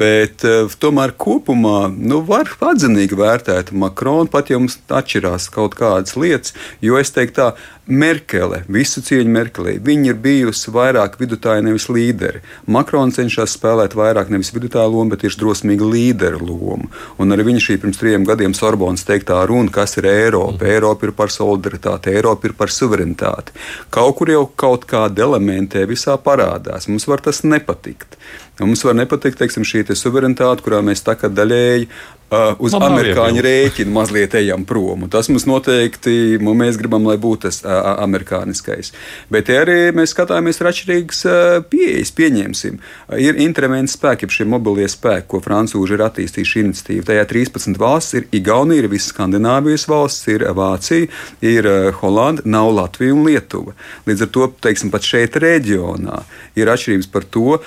[0.00, 0.46] Bet
[0.80, 6.96] tomēr kopumā nu, var atzinīgi vērtēt Makronu, pat ja mums atšķirās kaut kādas lietas, jo
[7.00, 7.52] es teiktu tā,
[7.84, 12.40] Merkele, visu cieņu Merkelē, viņa ir bijusi vairāk vidutāja, nevis līderi.
[12.64, 16.88] Makrons cenšas spēlēt vairāk nevis vidutāju lomu, bet tieši drosmīgu līderu lomu.
[17.20, 20.64] Un arī viņa šī pirms trim gadiem Sorbonas teiktā runa, kas ir Eiropa.
[20.64, 23.52] Eiropa ir par solidaritāti, Eiropa ir par suverenitāti.
[23.92, 26.88] Kaut kur jau kaut kāda elementē visā parādās.
[26.88, 28.16] Mums var tas nepatikt.
[28.60, 32.84] Mums var nepatikt teiksim, šī te suverenitāte, kurā mēs tā kā daļēji uh, uz Man
[32.92, 35.02] amerikāņu rēķinu mazliet ejam prom.
[35.02, 37.72] Un tas mums noteikti, nu, mēs gribam, lai būtu tas uh,
[38.04, 38.92] amerikāniskais.
[39.34, 42.14] Bet arī mēs skatāmies ar atšķirīgas uh, pieejas.
[42.14, 47.08] Pieņemsim, uh, ir intervences spēki, šie mobilie spēki, ko francūži ir attīstījuši iniciatīvu.
[47.10, 51.10] Tajā 13 valsts ir Igaunija, ir visas Skandināvijas valsts, ir Vācija,
[51.42, 53.74] ir uh, Holanda, nav Latvija un Lietuva.
[54.06, 56.22] Līdz ar to, teiksim, pat šeit reģionā
[56.54, 57.58] ir atšķirības par to,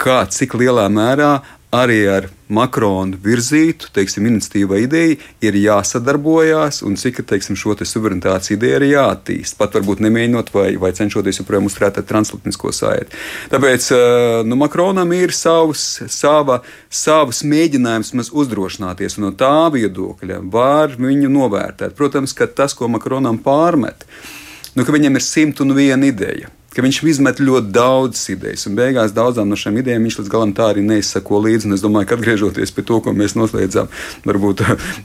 [0.00, 1.34] kā cik lielā mērā
[1.74, 8.52] arī ar Makronu virzītu teiksim, iniciatīva ideja ir jāsadarbojās un cik teiksim, šo te suverenitātes
[8.54, 9.56] ideju ir jāattīst.
[9.58, 13.18] Pat varbūt nemēģinot vai, vai cenšoties joprojām uzturēt transatlantisko saiti.
[13.50, 13.88] Tāpēc
[14.46, 16.60] nu, Makronam ir savs, sava,
[16.92, 21.96] savs mēģinājums uzdrošināties, un no tā viedokļa var viņu novērtēt.
[21.98, 24.06] Protams, ka tas, ko Makronam pārmet,
[24.76, 28.76] nu, ka viņam ir simt un viena ideja ka viņš izmet ļoti daudzas idejas, un
[28.78, 31.70] beigās daudzām no šīm idejām viņš līdz galam tā arī neizsako līdzi.
[31.76, 33.90] Es domāju, ka atgriežoties pie to, ko mēs noslēdzām,
[34.26, 34.64] varbūt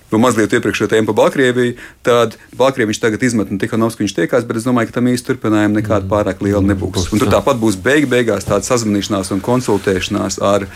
[0.09, 4.15] to mazliet iepriekšējā tēma par Baltkrieviju, tad Baltkrieviju viņš tagad izmet ne tikai Novs, viņš
[4.17, 6.13] tiekās, bet es domāju, ka tam īsti turpinājumi nekāda mm.
[6.13, 7.11] pārāk liela nebūs.
[7.13, 10.67] Un tur tāpat būs beig beigās tāda sazvanīšanās un konsultēšanās ar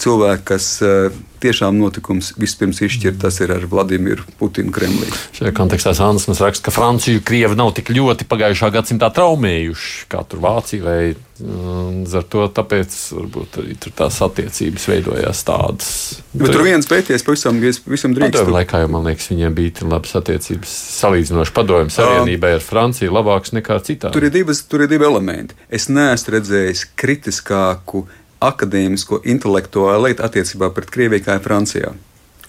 [0.00, 5.10] cilvēki, kas uh, tiešām notikums vispirms izšķir, tas ir ar Vladimiru Putinu Kremlī.
[5.36, 10.42] Šajā kontekstā mums raksta, ka Franciju Krievi nav tik ļoti pagājušā gadsimtā traumējuši kā tur
[10.44, 15.90] Vācija vai um, ar to tāpēc varbūt arī tur tās attiecības veidojās tādas.
[16.32, 18.38] Bet tur viens pēties pavisam, pavisam drīkst.
[18.38, 23.54] Padomju laikā jau, man liekas, viņiem bija labas attiecības salīdzinoši padomju savienībai ar Franciju labāks
[23.56, 24.14] nekā citā.
[24.14, 25.58] Tur ir, divas, tur ir divi elementi.
[25.72, 28.06] Es neesmu redzējis kritiskāku
[28.48, 31.92] akadēmisko intelektuālo lietu attiecībā pret Krieviju kā Francijā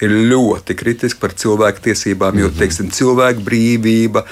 [0.03, 2.59] ir ļoti kritiski par cilvēku tiesībām, jo, mhm.
[2.59, 4.25] teiksim, cilvēku brīvība,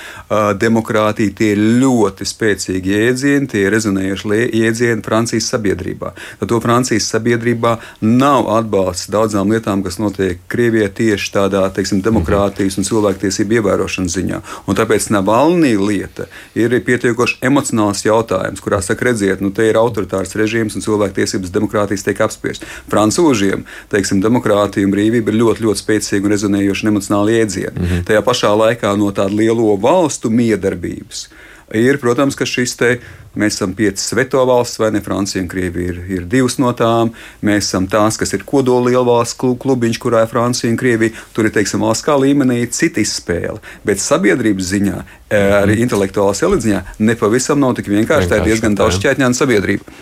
[0.61, 6.13] demokrātija tie ir ļoti spēcīgi jēdzieni, tie ir rezonējuši jēdzieni Francijas sabiedrībā.
[6.39, 12.77] Tad to Francijas sabiedrībā nav atbalsts daudzām lietām, kas notiek Krievijā tieši tādā, teiksim, demokrātijas
[12.79, 14.41] un cilvēktiesību ievērošanas ziņā.
[14.67, 20.35] Un tāpēc Navalnī lieta ir pietiekoši emocionāls jautājums, kurā saka, redziet, nu te ir autoritārs
[20.39, 22.67] režīms un cilvēktiesības demokrātijas tiek apspiestas.
[22.91, 27.77] Francūžiem, teiksim, demokrātija un brīvība ir ļoti ļoti, ļoti spēcīgi un rezonējoši emocionāli iedzieni.
[27.77, 28.03] Mm -hmm.
[28.09, 31.29] Tajā pašā laikā no tāda lielo valstu miedarbības
[31.73, 32.99] ir, protams, ka šis te.
[33.31, 34.99] Mēs esam piecas sveto valsts, vai ne?
[35.01, 37.13] Francija un Krievija ir, ir divas no tām.
[37.39, 41.15] Mēs esam tās, kas ir kodola lielvalsts klubiņš, kurā ir Francija un Krievija.
[41.31, 43.61] Tur ir, teiksim, valsts kā līmenī cita izspēle.
[43.87, 44.97] Bet sabiedrības ziņā,
[45.29, 48.27] e, arī intelektuālā eliziņā, nepavisam nav tik vienkārši.
[48.27, 49.95] Tā ir diezgan daudz šķētņēna sabiedrība.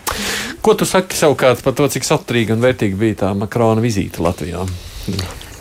[0.65, 4.65] Ko tu saki savukārt par to, cik saturīga un vērtīga bija tā Makrona vizīte Latvijā?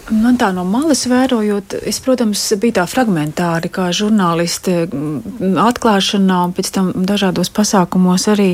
[0.09, 6.71] Man tā no malas vērojot, es, protams, biju tā fragmentāri, kā žurnāliste atklāšanā, un pēc
[6.75, 8.51] tam dažādos pasākumos arī.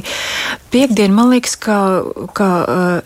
[0.74, 1.78] Piektdien, man liekas, ka,
[2.34, 2.48] ka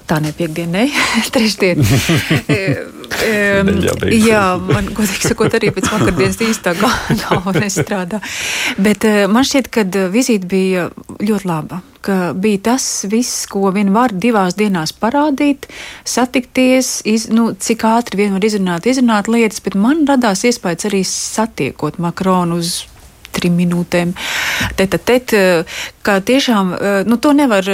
[0.09, 0.89] tā ne piekdien, ne,
[1.35, 1.85] trešdien.
[3.09, 3.71] Um,
[4.13, 8.21] jā, man, godīgi sakot, arī pēc vakardienas īstā galva nestrādā.
[8.77, 11.81] Bet man šķiet, ka vizīte bija ļoti laba.
[12.05, 15.67] Ka bija tas viss, ko vien var divās dienās parādīt,
[16.07, 21.03] satikties, iz, nu, cik ātri vien var izrunāt, izrunāt lietas, bet man radās iespējas arī
[21.07, 22.88] satiekot Makronu uz
[23.39, 24.15] trim minūtēm.
[24.79, 25.35] Teta, tet,
[26.07, 26.75] ka tiešām
[27.09, 27.67] nu, to nevar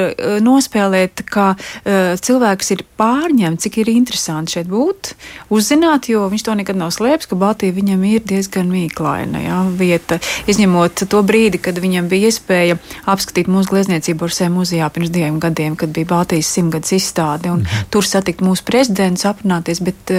[0.44, 1.54] nospēlēt, ka
[1.84, 5.14] cilvēks ir pārņemts, cik ir interesanti šeit būt,
[5.54, 10.20] uzzināt, jo viņš to nekad nav slēpis, ka Baltija viņam ir diezgan mīklaina jā, vieta.
[10.50, 12.78] Izņemot to brīdi, kad viņam bija iespēja
[13.10, 17.88] apskatīt mūsu glezniecību Orsē muzejā pirms diviem gadiem, kad bija Baltijas simtgadus izstāde, un mhm.
[17.94, 20.14] tur satikt mūsu prezidents, aprunāties, bet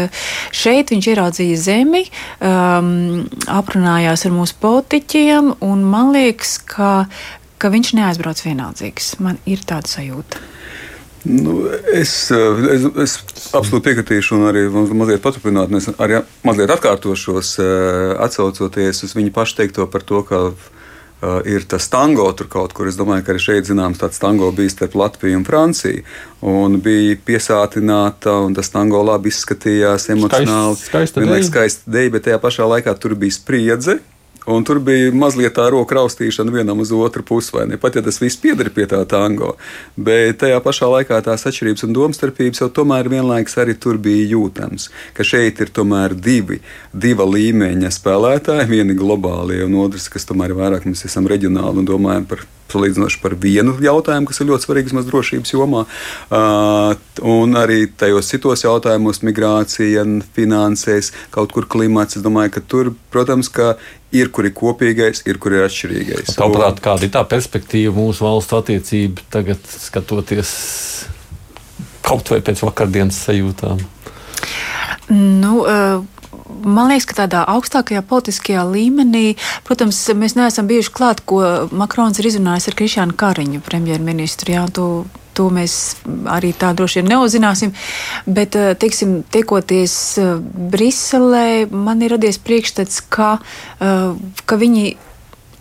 [0.56, 2.06] šeit viņš ieraudzīja zemi,
[2.40, 7.06] um, aprunājās ar mūsu politiķiem, gadiem, un man liekas, ka,
[7.58, 9.16] ka viņš neaizbrauc vienaldzīgs.
[9.20, 10.44] Man ir tāda sajūta.
[11.26, 13.16] Nu, es, es, es
[13.58, 19.34] absolūti piekritīšu, un arī mazliet paturpināt, un es arī mazliet atkārtošos, eh, atcaucoties uz viņa
[19.34, 22.86] pašu teikto par to, ka uh, ir tas tango tur kaut kur.
[22.86, 26.06] Es domāju, ka arī šeit zināms tāds tango bija starp Latviju un Franciju.
[26.46, 30.78] Un bija piesātināta, un tas tango labi izskatījās emocionāli.
[30.78, 31.46] Skaista, skaista deja.
[31.50, 33.98] Skaista deja, bet tajā pašā laikā tur bija spriedze
[34.46, 37.24] Un tur bija mazliet tā roka raustīšana vienam uz otru
[37.66, 37.78] ne?
[37.82, 39.56] Pat ja tas viss pieder pie tā tango.
[39.98, 44.90] Bet tajā pašā laikā tās atšķirības un domstarpības jau tomēr vienlaikus arī tur bija jūtams.
[45.14, 46.62] Ka šeit ir tomēr divi,
[46.94, 51.90] diva līmeņa spēlētāji, vieni globāli un otrs, kas tomēr ir vairāk mēs esam reģionāli un
[51.90, 55.84] domājam par salīdzinoši par vienu jautājumu, kas ir ļoti svarīgs mazas drošības jomā.
[56.30, 62.18] Uh, un arī tajos citos jautājumos, migrācija, finansēs, kaut kur klimats.
[62.18, 63.76] Es domāju, ka tur, protams, ka
[64.16, 66.36] ir kur ir kopīgais, ir kur ir atšķirīgais.
[66.40, 70.56] Tāpat kāda ir tā perspektīva mūsu valstu attiecību tagad skatoties
[72.06, 73.82] kaut vai pēc vakardienas sajūtām?
[75.10, 76.04] Nu, uh
[76.66, 79.36] man liekas, ka tādā augstākajā politiskajā līmenī,
[79.68, 84.56] protams, mēs neesam bijuši klāt, ko Makrons ir izrunājis ar Krišānu Kariņu, premjerministru.
[84.56, 84.88] Jā, tu,
[85.36, 85.78] to mēs
[86.32, 87.74] arī tā droši vien neuzzināsim.
[88.26, 90.36] Bet, eh, teiksim, tiekoties eh,
[90.74, 93.38] Briselē, man ir radies priekšstats, ka,
[93.80, 94.14] eh,
[94.46, 94.96] ka viņi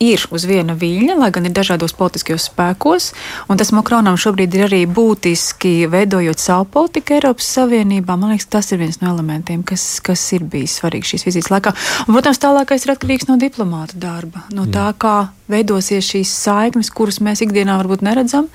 [0.03, 3.11] ir uz viena viļņa, lai gan ir dažādos politiskajos spēkos.
[3.59, 8.16] Tas Makronam šobrīd ir arī būtiski veidojot savu politiku Eiropas Savienībā.
[8.18, 11.75] Man liekas, tas ir viens no elementiem, kas, kas ir bijis svarīgs šīs vizītes laikā.
[12.09, 17.20] Un, protams, tālākais ir atkarīgs no diplomāta darba, no tā, kā veidosies šīs saiknes, kuras
[17.25, 18.51] mēs ikdienā varbūt neredzam.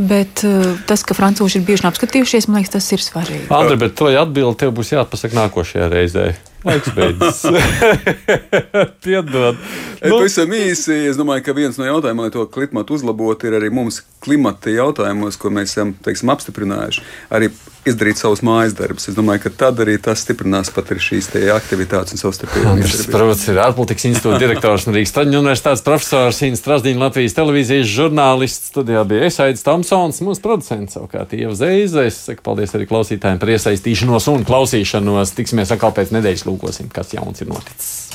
[0.00, 3.48] Bet uh, tas, ka frančūši ir bijuši apskatījušies, man liekas, tas ir svarīgi.
[3.52, 6.30] Andri, bet to atbildi tev būs jāatpasaka nākošajā reizē.
[6.64, 7.42] Laiks beidzas.
[9.04, 9.56] Piedod.
[10.00, 10.16] Nu.
[10.16, 14.02] Pavisam īsi, es domāju, ka viens no jautājumiem, lai to klimatu uzlabotu, ir arī mums
[14.20, 17.50] klimata jautājumos, ko mēs esam teiksim, apstiprinājuši, arī
[17.88, 19.08] izdarīt savus mājas darbus.
[19.08, 22.74] Es domāju, ka tad arī tas stiprinās pat arī šīs aktivitātes un savstarpēju.
[23.08, 28.68] Protams, ir ārpolitikas institūta direktors un Rīgas Traģiņu universitātes profesors Inns Trasdīna Latvijas televīzijas žurnālists.
[28.70, 32.04] Studijā bija Esaidis Tomsons, mūsu producents savukārt Ieva Zeize.
[32.10, 35.34] Es saku paldies arī klausītājiem par iesaistīšanos un klausīšanos.
[35.38, 38.09] Tiksimies atkal pēc nedēļas lūkosim, kas jauns ir noticis.